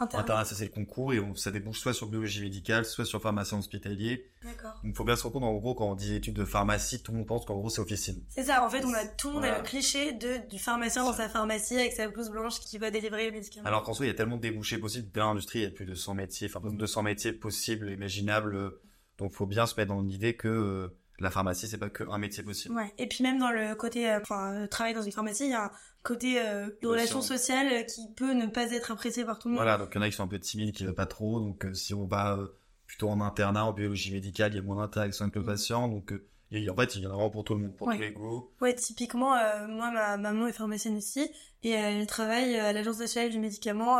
internat. 0.00 0.22
Internat, 0.22 0.44
ça 0.44 0.54
c'est 0.54 0.64
le 0.64 0.70
concours 0.70 1.12
et 1.12 1.22
ça 1.36 1.50
débouche 1.50 1.78
soit 1.78 1.94
sur 1.94 2.08
biologie 2.08 2.40
médicale, 2.40 2.84
soit 2.84 3.04
sur 3.04 3.20
pharmacien 3.20 3.58
hospitalier. 3.58 4.30
D'accord. 4.42 4.80
Il 4.84 4.94
faut 4.94 5.04
bien 5.04 5.16
se 5.16 5.22
rendre 5.22 5.34
compte, 5.34 5.44
en 5.44 5.54
gros, 5.54 5.74
quand 5.74 5.90
on 5.90 5.94
dit 5.94 6.14
études 6.14 6.34
de 6.34 6.44
pharmacie, 6.44 7.02
tout 7.02 7.12
le 7.12 7.18
monde 7.18 7.26
pense 7.26 7.44
qu'en 7.44 7.56
gros 7.56 7.70
c'est 7.70 7.80
officine. 7.80 8.22
C'est 8.28 8.44
ça, 8.44 8.64
en 8.64 8.70
fait, 8.70 8.84
on 8.84 8.92
a 8.94 9.06
tout 9.06 9.28
le 9.28 9.34
monde 9.34 9.44
a 9.44 9.58
le 9.58 9.64
cliché 9.64 10.12
de, 10.12 10.48
du 10.48 10.58
pharmacien 10.58 11.04
dans 11.04 11.12
sa 11.12 11.28
pharmacie 11.28 11.78
avec 11.78 11.92
sa 11.92 12.08
blouse 12.08 12.30
blanche 12.30 12.60
qui 12.60 12.78
va 12.78 12.90
délivrer 12.90 13.26
les 13.26 13.32
médicaments. 13.32 13.66
Alors 13.66 13.82
qu'en 13.82 13.94
soi, 13.94 14.06
il 14.06 14.08
y 14.08 14.12
a 14.12 14.14
tellement 14.14 14.36
de 14.36 14.42
débouchés 14.42 14.78
possibles 14.78 15.10
dans 15.12 15.28
l'industrie, 15.28 15.60
il 15.60 15.62
y 15.62 15.66
a 15.66 15.70
plus 15.70 15.86
de 15.86 15.94
100 15.94 16.14
métiers, 16.14 16.50
enfin 16.52 16.66
200 16.68 17.02
métiers 17.02 17.32
possibles, 17.32 17.90
imaginables. 17.90 18.72
Donc 19.18 19.32
faut 19.32 19.46
bien 19.46 19.66
se 19.66 19.74
mettre 19.76 19.92
dans 19.92 20.00
l'idée 20.00 20.34
que 20.34 20.48
euh, 20.48 20.99
la 21.20 21.30
pharmacie, 21.30 21.68
c'est 21.68 21.78
pas 21.78 21.90
qu'un 21.90 22.18
métier 22.18 22.42
possible. 22.42 22.74
Ouais. 22.74 22.92
Et 22.98 23.06
puis 23.06 23.22
même 23.22 23.38
dans 23.38 23.50
le 23.50 23.74
côté, 23.74 24.10
euh, 24.10 24.20
enfin, 24.20 24.54
euh, 24.54 24.66
travailler 24.66 24.94
dans 24.94 25.02
une 25.02 25.12
pharmacie, 25.12 25.44
il 25.44 25.50
y 25.50 25.54
a 25.54 25.64
un 25.64 25.70
côté 26.02 26.40
euh, 26.40 26.68
de 26.82 26.88
relation 26.88 27.20
sociale 27.20 27.86
qui 27.86 28.08
peut 28.16 28.32
ne 28.32 28.46
pas 28.46 28.72
être 28.72 28.90
apprécié 28.90 29.24
par 29.24 29.38
tout 29.38 29.48
le 29.48 29.54
monde. 29.54 29.62
Voilà, 29.62 29.78
donc 29.78 29.90
il 29.92 29.96
y 29.96 29.98
en 29.98 30.02
a 30.02 30.08
qui 30.08 30.16
sont 30.16 30.24
un 30.24 30.28
peu 30.28 30.38
timides, 30.38 30.74
qui 30.74 30.84
veulent 30.84 30.94
pas 30.94 31.06
trop. 31.06 31.40
Donc 31.40 31.66
si 31.74 31.92
on 31.94 32.06
va 32.06 32.38
plutôt 32.86 33.08
en 33.08 33.20
internat, 33.20 33.66
en 33.66 33.72
biologie 33.72 34.12
médicale, 34.12 34.52
il 34.52 34.56
y 34.56 34.58
a 34.58 34.62
moins 34.62 34.76
d'interaction 34.76 35.24
avec 35.24 35.36
le 35.36 35.44
patient. 35.44 35.88
Donc 35.88 36.12
en 36.12 36.76
fait, 36.76 36.96
il 36.96 37.02
y 37.02 37.06
en 37.06 37.10
a 37.10 37.12
vraiment 37.14 37.30
pour 37.30 37.44
tout 37.44 37.54
le 37.54 37.60
monde, 37.60 37.76
pour 37.76 37.90
tous 37.90 37.98
les 37.98 38.12
goûts. 38.12 38.50
Ouais, 38.60 38.74
typiquement, 38.74 39.36
moi, 39.68 39.90
ma 39.92 40.16
maman 40.16 40.46
est 40.46 40.52
pharmacienne 40.52 40.96
aussi, 40.96 41.30
et 41.62 41.70
elle 41.70 42.06
travaille 42.06 42.56
à 42.56 42.72
l'Agence 42.72 42.98
nationale 42.98 43.30
du 43.30 43.38
médicament 43.38 43.98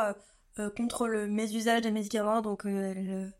contre 0.76 1.06
le 1.06 1.26
mésusage 1.26 1.82
des 1.82 1.90
médicaments, 1.90 2.40
donc 2.40 2.62
elle 2.64 3.32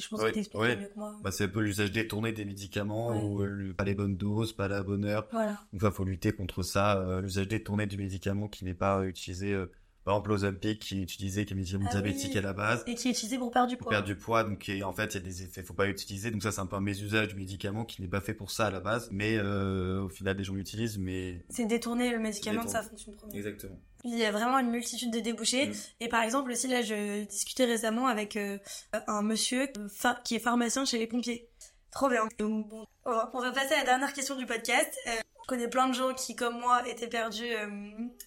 je 0.00 0.08
pense 0.08 0.20
que 0.20 0.96
moi. 0.96 1.20
Bah, 1.22 1.30
c'est 1.30 1.44
un 1.44 1.48
peu 1.48 1.60
l'usage 1.60 1.92
détourné 1.92 2.32
des 2.32 2.44
médicaments 2.44 3.22
ou 3.22 3.42
euh, 3.42 3.74
pas 3.76 3.84
les 3.84 3.94
bonnes 3.94 4.16
doses, 4.16 4.54
pas 4.54 4.68
la 4.68 4.82
bonne 4.82 5.04
heure. 5.04 5.26
Voilà. 5.32 5.60
Il 5.72 5.80
faut 5.80 6.04
lutter 6.04 6.32
contre 6.32 6.62
ça, 6.62 6.98
euh, 6.98 7.20
l'usage 7.20 7.48
détourné 7.48 7.86
du 7.86 7.98
médicament 7.98 8.48
qui 8.48 8.64
n'est 8.64 8.74
pas 8.74 9.04
utilisé. 9.04 9.52
Euh, 9.52 9.70
par 10.04 10.14
exemple, 10.14 10.30
l'Ozempic 10.30 10.80
qui 10.80 10.98
est 10.98 11.02
utilisé 11.02 11.46
comme 11.46 11.58
médicament 11.58 11.86
ah 11.88 11.92
diabétique 11.92 12.34
à 12.34 12.40
la 12.40 12.52
base. 12.52 12.82
Et 12.88 12.96
qui 12.96 13.06
est 13.06 13.12
utilisé 13.12 13.38
pour 13.38 13.52
perdre 13.52 13.68
du 13.68 13.76
poids. 13.76 13.84
Pour 13.84 13.90
perdre 13.90 14.06
du 14.06 14.16
poids, 14.16 14.42
donc 14.42 14.68
en 14.82 14.92
fait, 14.92 15.14
il 15.14 15.14
y 15.14 15.16
a 15.18 15.20
des 15.20 15.42
effets, 15.44 15.62
faut 15.62 15.74
pas 15.74 15.86
l'utiliser. 15.86 16.32
Donc 16.32 16.42
ça, 16.42 16.50
c'est 16.50 16.60
un 16.60 16.66
peu 16.66 16.74
un 16.74 16.80
mésusage 16.80 17.28
du 17.28 17.36
médicament 17.36 17.84
qui 17.84 18.02
n'est 18.02 18.08
pas 18.08 18.20
fait 18.20 18.34
pour 18.34 18.50
ça 18.50 18.66
à 18.66 18.70
la 18.72 18.80
base, 18.80 19.10
mais 19.12 19.38
au 19.40 20.08
final, 20.08 20.36
des 20.36 20.42
gens 20.42 20.54
l'utilisent, 20.54 20.98
mais... 20.98 21.44
C'est 21.50 21.66
détourner 21.66 22.10
le 22.10 22.18
médicament 22.18 22.64
de 22.64 22.68
sa 22.68 22.82
fonction 22.82 23.12
première. 23.12 23.36
Exactement. 23.36 23.78
Il 24.04 24.18
y 24.18 24.24
a 24.24 24.32
vraiment 24.32 24.58
une 24.58 24.70
multitude 24.70 25.10
de 25.10 25.20
débouchés. 25.20 25.68
Mm. 25.68 25.74
Et 26.00 26.08
par 26.08 26.22
exemple, 26.22 26.50
aussi, 26.50 26.68
là, 26.68 26.82
je 26.82 27.24
discutais 27.24 27.64
récemment 27.64 28.06
avec 28.06 28.36
euh, 28.36 28.58
un 29.06 29.22
monsieur 29.22 29.68
euh, 29.76 30.12
qui 30.24 30.36
est 30.36 30.40
pharmacien 30.40 30.84
chez 30.84 30.98
les 30.98 31.06
pompiers. 31.06 31.48
Trop 31.92 32.08
bien. 32.08 32.26
bon, 32.38 32.86
on 33.04 33.40
va 33.40 33.52
passer 33.52 33.74
à 33.74 33.78
la 33.78 33.84
dernière 33.84 34.12
question 34.12 34.34
du 34.34 34.46
podcast. 34.46 34.98
Euh, 35.06 35.12
je 35.42 35.48
connais 35.48 35.68
plein 35.68 35.88
de 35.88 35.94
gens 35.94 36.14
qui, 36.14 36.36
comme 36.36 36.58
moi, 36.60 36.86
étaient 36.88 37.08
perdus 37.08 37.42
euh, 37.44 37.66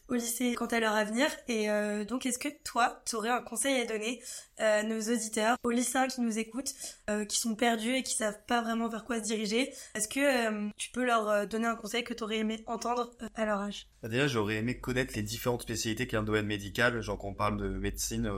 au 0.09 0.15
lycée 0.15 0.53
quant 0.55 0.65
à 0.65 0.79
leur 0.79 0.93
avenir. 0.93 1.27
Et 1.47 1.69
euh, 1.69 2.03
donc, 2.03 2.25
est-ce 2.25 2.39
que 2.39 2.49
toi, 2.63 3.01
tu 3.05 3.15
aurais 3.15 3.29
un 3.29 3.41
conseil 3.41 3.81
à 3.81 3.85
donner 3.85 4.21
à 4.57 4.83
nos 4.83 4.99
auditeurs, 4.99 5.57
aux 5.63 5.71
lycéens 5.71 6.07
qui 6.07 6.21
nous 6.21 6.37
écoutent, 6.37 6.73
euh, 7.09 7.25
qui 7.25 7.39
sont 7.39 7.55
perdus 7.55 7.95
et 7.95 8.03
qui 8.03 8.15
savent 8.15 8.39
pas 8.47 8.61
vraiment 8.61 8.89
vers 8.89 9.05
quoi 9.05 9.19
se 9.19 9.23
diriger? 9.23 9.73
Est-ce 9.95 10.07
que 10.07 10.71
tu 10.77 10.91
peux 10.91 11.05
leur 11.05 11.47
donner 11.47 11.67
un 11.67 11.75
conseil 11.75 12.03
que 12.03 12.13
tu 12.13 12.23
aurais 12.23 12.37
aimé 12.37 12.63
entendre 12.67 13.11
à 13.35 13.45
leur 13.45 13.59
âge? 13.59 13.87
Bah, 14.01 14.09
Déjà, 14.09 14.27
j'aurais 14.27 14.55
aimé 14.55 14.79
connaître 14.79 15.13
les 15.15 15.23
différentes 15.23 15.61
spécialités 15.61 16.07
qu'il 16.07 16.13
y 16.13 16.15
a 16.17 16.19
dans 16.19 16.23
le 16.23 16.27
domaine 16.27 16.47
médical. 16.47 17.01
Genre, 17.01 17.17
quand 17.17 17.29
on 17.29 17.33
parle 17.33 17.57
de 17.57 17.69
médecine 17.69 18.29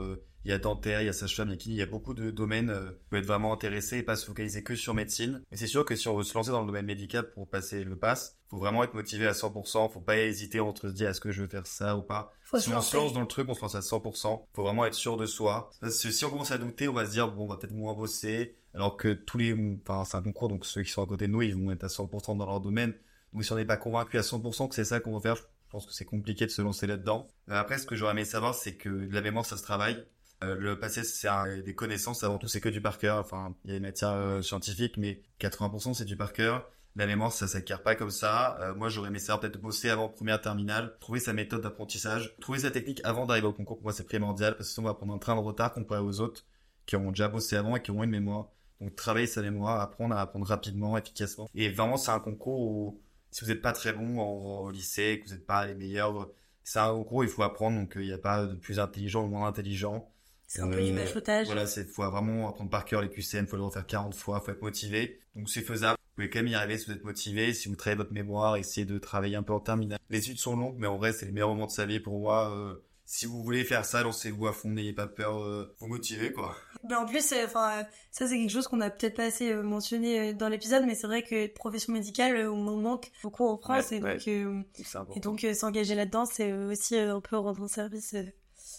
il 0.48 0.52
y 0.52 0.54
a 0.54 0.60
dentaire, 0.60 1.02
il 1.02 1.06
y 1.06 1.10
a 1.10 1.14
sage-femme, 1.14 1.54
il 1.66 1.74
y 1.74 1.82
a 1.82 1.86
beaucoup 1.86 2.14
de 2.14 2.32
domaines 2.32 2.70
euh, 2.70 2.92
peut 3.10 3.18
être 3.18 3.26
vraiment 3.26 3.52
intéressé 3.52 3.98
et 3.98 4.04
pas 4.04 4.16
se 4.16 4.26
focaliser 4.26 4.64
que 4.64 4.76
sur 4.76 4.94
médecine. 4.94 5.44
Mais 5.52 5.58
c'est 5.58 5.68
sûr 5.68 5.84
que 5.84 5.94
si 5.94 6.08
on 6.08 6.16
veut 6.16 6.24
se 6.24 6.34
lancer 6.36 6.52
dans 6.52 6.62
le 6.62 6.68
domaine 6.68 6.86
médical 6.86 7.30
pour 7.32 7.50
passer 7.50 7.84
le 7.84 7.98
pass, 7.98 8.38
faut 8.50 8.58
vraiment 8.58 8.82
être 8.86 8.94
motivé 8.94 9.28
à 9.28 9.34
100%, 9.34 9.92
faut 9.92 10.00
pas 10.00 10.18
hésiter 10.18 10.62
entre 10.62 10.88
se 10.88 10.94
dire 10.94 11.10
est-ce 11.10 11.20
que 11.20 11.34
je 11.34 11.42
veux 11.42 11.50
faire 11.50 11.68
ça 11.68 11.98
ou 11.98 12.02
pas? 12.02 12.32
si 12.60 12.70
on 12.70 12.80
se 12.80 12.96
lance 12.96 13.12
dans 13.12 13.20
le 13.20 13.28
truc, 13.28 13.50
on 13.50 13.56
se 13.56 13.62
lance 13.62 13.76
à 13.76 13.82
100%. 13.82 14.46
Faut 14.54 14.64
vraiment 14.64 14.86
être 14.86 14.94
sûr 14.94 15.18
de 15.18 15.26
soi. 15.26 15.70
Parce 15.82 16.02
que 16.02 16.12
si 16.12 16.24
on 16.24 16.30
commence 16.30 16.52
à 16.52 16.58
douter, 16.58 16.88
on 16.88 16.94
va 16.94 17.06
se 17.06 17.12
dire 17.12 17.30
bon, 17.30 17.44
on 17.44 17.48
va 17.48 17.58
peut-être 17.58 17.76
moins 17.76 17.94
bosser. 17.94 18.56
Alors 18.74 18.96
que 18.96 19.12
tous 19.12 19.38
les, 19.38 19.54
enfin, 19.86 20.06
c'est 20.06 20.16
un 20.16 20.22
concours, 20.22 20.48
donc 20.48 20.66
ceux 20.66 20.82
qui 20.82 20.92
sont 20.92 21.04
à 21.04 21.08
côté 21.08 21.28
de 21.28 21.34
nous, 21.34 21.42
ils 21.42 21.56
vont 21.58 21.72
être 21.72 21.84
à 21.84 21.88
100% 21.88 22.38
dans 22.38 22.46
leur 22.46 22.62
domaine. 22.62 22.94
Donc 23.34 23.44
si 23.44 23.52
on 23.52 23.58
n'est 23.58 23.66
pas 23.66 23.76
convaincu 23.76 24.18
à 24.18 24.22
100% 24.22 24.70
que 24.70 24.76
c'est 24.76 24.86
ça 24.86 25.02
qu'on 25.02 25.12
va 25.12 25.20
faire, 25.20 25.36
je 25.36 25.72
pense 25.72 25.86
que 25.86 25.92
c'est 25.92 26.06
compliqué 26.06 26.46
de 26.46 26.52
se 26.52 26.62
lancer 26.62 26.88
là-dedans. 26.88 27.28
Euh, 27.50 27.56
après, 27.56 27.78
ce 27.78 27.86
que 27.86 27.98
j'aurais 27.98 28.14
aimé 28.14 28.24
savoir, 28.24 28.56
c'est 28.56 28.76
que 28.76 28.88
la 28.88 29.20
mémoire, 29.20 29.46
ça 29.46 29.58
se 29.58 29.64
travaille. 29.64 30.06
Euh, 30.44 30.56
le 30.56 30.80
passé, 30.80 31.04
c'est 31.04 31.64
des 31.64 31.76
connaissances. 31.76 32.24
Avant 32.24 32.38
tout, 32.38 32.48
c'est 32.48 32.62
que 32.62 32.70
du 32.70 32.82
par 32.82 32.98
cœur. 32.98 33.18
Enfin, 33.18 33.56
il 33.66 33.72
y 33.72 33.74
a 33.74 33.78
une 33.78 33.84
matière 33.84 34.12
euh, 34.12 34.42
scientifique, 34.42 34.98
mais 34.98 35.22
80% 35.40 35.94
c'est 35.94 36.06
du 36.06 36.18
par 36.18 36.34
cœur. 36.34 36.70
La 36.96 37.06
mémoire, 37.06 37.32
ça 37.32 37.48
s'acquiert 37.48 37.84
pas 37.84 37.96
comme 37.96 38.10
ça. 38.10 38.58
Euh, 38.62 38.74
moi, 38.74 38.90
j'aurais 38.90 39.10
aimé 39.10 39.20
savoir 39.20 39.40
peut-être 39.40 39.60
bosser 39.60 39.90
avant 39.90 40.10
première 40.10 40.42
terminale, 40.42 40.98
trouver 41.00 41.20
sa 41.20 41.34
méthode 41.34 41.62
d'apprentissage, 41.62 42.36
trouver 42.40 42.60
sa 42.60 42.72
technique 42.72 43.02
avant 43.04 43.26
d'arriver 43.26 43.48
au 43.48 43.54
concours. 43.54 43.78
Pour 43.78 43.84
moi, 43.84 43.94
c'est 43.94 44.04
primordial 44.04 44.56
parce 44.58 44.70
que 44.70 44.74
sinon, 44.76 44.88
on 44.88 44.90
va 44.90 44.96
prendre 44.96 45.14
un 45.14 45.20
train 45.20 45.36
de 45.36 45.42
retard 45.42 45.74
comparé 45.74 46.02
aux 46.02 46.22
autres 46.22 46.46
qui 46.88 46.96
ont 46.96 47.10
déjà 47.10 47.28
bossé 47.28 47.56
avant 47.56 47.76
et 47.76 47.82
qui 47.82 47.92
ont 47.92 48.04
une 48.04 48.10
mémoire. 48.10 48.50
Donc, 48.82 48.96
travailler 48.96 49.28
sa 49.28 49.42
mémoire, 49.42 49.82
apprendre 49.82 50.16
à 50.16 50.22
apprendre 50.22 50.48
rapidement, 50.48 50.98
efficacement. 50.98 51.50
Et 51.54 51.70
vraiment, 51.70 51.98
c'est 51.98 52.12
un 52.12 52.20
concours 52.20 52.62
où 52.62 53.02
si 53.32 53.44
vous 53.44 53.52
n'êtes 53.52 53.62
pas 53.62 53.74
très 53.74 53.94
bon 53.94 54.20
au 54.20 54.72
lycée, 54.72 55.20
que 55.20 55.30
vous 55.30 55.36
n'êtes 55.36 55.46
pas 55.46 55.68
les 55.68 55.76
meilleurs, 55.76 56.30
c'est 56.64 56.80
un 56.80 56.90
concours 56.90 57.20
où 57.20 57.24
il 57.24 57.30
faut 57.30 57.44
apprendre. 57.44 57.78
Donc, 57.80 57.94
il 57.96 58.08
n'y 58.08 58.14
a 58.14 58.18
pas 58.18 58.46
de 58.46 58.56
plus 58.56 58.80
intelligent 58.80 59.24
ou 59.24 59.28
moins 59.28 59.48
intelligent 59.48 60.10
c'est 60.48 60.62
un 60.62 60.70
peu 60.70 60.82
du 60.82 60.94
bachotage. 60.94 61.46
Voilà, 61.48 61.68
c'est 61.68 61.86
faut 61.86 62.10
vraiment 62.10 62.50
apprendre 62.50 62.70
par 62.70 62.86
cœur 62.86 63.02
les 63.02 63.10
QCM, 63.10 63.48
faut 63.48 63.58
le 63.58 63.64
refaire 63.64 63.86
40 63.86 64.16
fois, 64.16 64.40
faut 64.40 64.52
être 64.52 64.62
motivé. 64.62 65.20
Donc 65.36 65.50
c'est 65.50 65.62
faisable. 65.62 65.98
Vous 66.00 66.24
pouvez 66.24 66.30
quand 66.30 66.40
même 66.40 66.48
y 66.48 66.56
arriver 66.56 66.78
si 66.78 66.86
vous 66.86 66.94
êtes 66.94 67.04
motivé, 67.04 67.54
si 67.54 67.68
vous 67.68 67.76
travaillez 67.76 67.98
votre 67.98 68.14
mémoire, 68.14 68.56
essayez 68.56 68.86
de 68.86 68.98
travailler 68.98 69.36
un 69.36 69.44
peu 69.44 69.54
en 69.54 69.60
terminale. 69.60 70.00
Les 70.10 70.20
études 70.20 70.40
sont 70.40 70.56
longues, 70.56 70.78
mais 70.80 70.88
en 70.88 70.98
vrai, 70.98 71.12
c'est 71.12 71.26
les 71.26 71.32
meilleurs 71.34 71.50
moments 71.50 71.68
de 71.68 71.72
sa 71.72 71.86
vie 71.86 72.00
pour 72.00 72.18
moi. 72.18 72.56
Euh, 72.56 72.76
si 73.06 73.26
vous 73.26 73.44
voulez 73.44 73.64
faire 73.66 73.86
ça, 73.86 74.04
lancez-vous 74.04 74.48
à 74.48 74.54
fond, 74.54 74.70
n'ayez 74.70 74.94
pas 74.94 75.08
peur, 75.08 75.42
euh, 75.42 75.76
vous 75.80 75.88
motivez 75.88 76.32
quoi. 76.32 76.56
Mais 76.90 76.96
en 76.96 77.06
plus, 77.06 77.34
enfin, 77.44 77.84
ça 78.12 78.28
c'est 78.28 78.38
quelque 78.38 78.50
chose 78.50 78.68
qu'on 78.68 78.82
a 78.82 78.90
peut-être 78.90 79.16
pas 79.16 79.26
assez 79.26 79.52
euh, 79.52 79.64
mentionné 79.64 80.34
dans 80.34 80.50
l'épisode, 80.50 80.86
mais 80.86 80.96
c'est 80.96 81.08
vrai 81.08 81.24
que 81.24 81.48
profession 81.48 81.92
médicale, 81.94 82.48
on 82.48 82.78
manque 82.78 83.12
beaucoup 83.22 83.48
en 83.48 83.58
France, 83.58 83.92
et, 83.92 84.00
donc, 84.00 84.28
et 84.28 85.20
donc 85.20 85.46
s'engager 85.54 85.96
là-dedans, 85.96 86.26
c'est 86.26 86.54
aussi 86.54 86.98
un 86.98 87.20
peu 87.20 87.38
rendre 87.38 87.64
un 87.64 87.68
service 87.68 88.16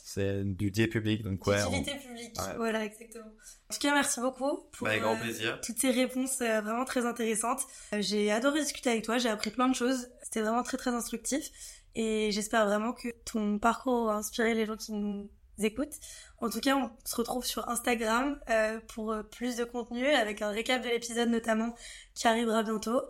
c'est 0.04 0.44
du 0.44 0.54
d'utilité 0.54 0.86
public, 0.86 1.22
donc 1.22 1.46
ouais. 1.46 1.62
Utilité 1.62 1.94
publique, 1.94 2.36
voilà, 2.56 2.84
exactement. 2.84 3.24
En 3.24 3.74
tout 3.74 3.80
cas, 3.80 3.94
merci 3.94 4.20
beaucoup 4.20 4.64
pour 4.72 4.86
bah, 4.86 4.98
grand 4.98 5.14
euh, 5.14 5.20
plaisir. 5.20 5.60
toutes 5.62 5.78
ces 5.78 5.90
réponses 5.90 6.40
euh, 6.42 6.60
vraiment 6.60 6.84
très 6.84 7.06
intéressantes. 7.06 7.62
Euh, 7.94 7.98
j'ai 8.00 8.30
adoré 8.30 8.60
discuter 8.60 8.90
avec 8.90 9.04
toi, 9.04 9.18
j'ai 9.18 9.30
appris 9.30 9.50
plein 9.50 9.68
de 9.68 9.74
choses. 9.74 10.08
C'était 10.22 10.42
vraiment 10.42 10.62
très 10.62 10.76
très 10.76 10.90
instructif. 10.90 11.50
Et 11.94 12.30
j'espère 12.32 12.66
vraiment 12.66 12.92
que 12.92 13.08
ton 13.24 13.58
parcours 13.58 14.06
va 14.06 14.14
inspirer 14.14 14.54
les 14.54 14.66
gens 14.66 14.76
qui 14.76 14.92
nous 14.92 15.30
écoutent. 15.64 15.94
En 16.40 16.48
tout 16.50 16.60
cas, 16.60 16.76
on 16.76 16.90
se 17.04 17.16
retrouve 17.16 17.44
sur 17.44 17.68
Instagram 17.68 18.38
euh, 18.48 18.78
pour 18.94 19.12
euh, 19.12 19.22
plus 19.22 19.56
de 19.56 19.64
contenu 19.64 20.06
avec 20.06 20.42
un 20.42 20.50
récap 20.50 20.82
de 20.82 20.88
l'épisode 20.88 21.28
notamment 21.28 21.74
qui 22.14 22.28
arrivera 22.28 22.62
bientôt. 22.62 23.00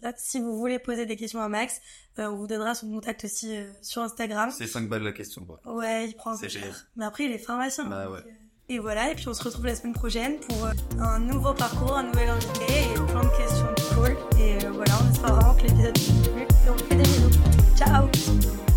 Là, 0.00 0.12
si 0.16 0.40
vous 0.40 0.56
voulez 0.56 0.78
poser 0.78 1.06
des 1.06 1.16
questions 1.16 1.40
à 1.40 1.48
Max, 1.48 1.80
euh, 2.18 2.26
on 2.26 2.36
vous 2.36 2.46
donnera 2.46 2.74
son 2.74 2.90
contact 2.90 3.24
aussi 3.24 3.56
euh, 3.56 3.70
sur 3.82 4.02
Instagram. 4.02 4.50
C'est 4.50 4.66
5 4.66 4.88
balles 4.88 5.02
la 5.02 5.12
question, 5.12 5.44
quoi. 5.44 5.60
Ouais, 5.64 6.08
il 6.08 6.14
prend 6.14 6.36
C'est 6.36 6.48
cher. 6.48 6.86
Mais 6.96 7.04
après, 7.04 7.24
il 7.24 7.32
est 7.32 7.38
pharmacien. 7.38 7.84
Bah 7.86 8.10
ouais. 8.10 8.20
Et 8.68 8.78
voilà, 8.78 9.10
et 9.10 9.14
puis 9.14 9.28
on 9.28 9.34
se 9.34 9.42
retrouve 9.42 9.66
la 9.66 9.74
semaine 9.74 9.92
prochaine 9.92 10.38
pour 10.40 10.68
un 10.98 11.18
nouveau 11.18 11.52
parcours, 11.52 11.96
un 11.96 12.04
nouvel 12.04 12.28
invité 12.30 12.64
et 12.64 12.94
plein 12.94 13.24
de 13.24 13.36
questions 13.36 13.74
cool. 13.94 14.16
Et 14.38 14.58
voilà, 14.66 14.98
on 15.02 15.12
espère 15.12 15.34
vraiment 15.34 15.54
que 15.54 15.62
l'épisode 15.62 15.98
vous 15.98 16.20
a 16.20 16.32
plu 16.32 16.42
et 16.42 16.70
on 16.70 16.72
vous 16.72 16.84
fait 16.84 16.94
des 16.94 17.02
bisous. 17.02 17.30
Ciao 17.76 18.71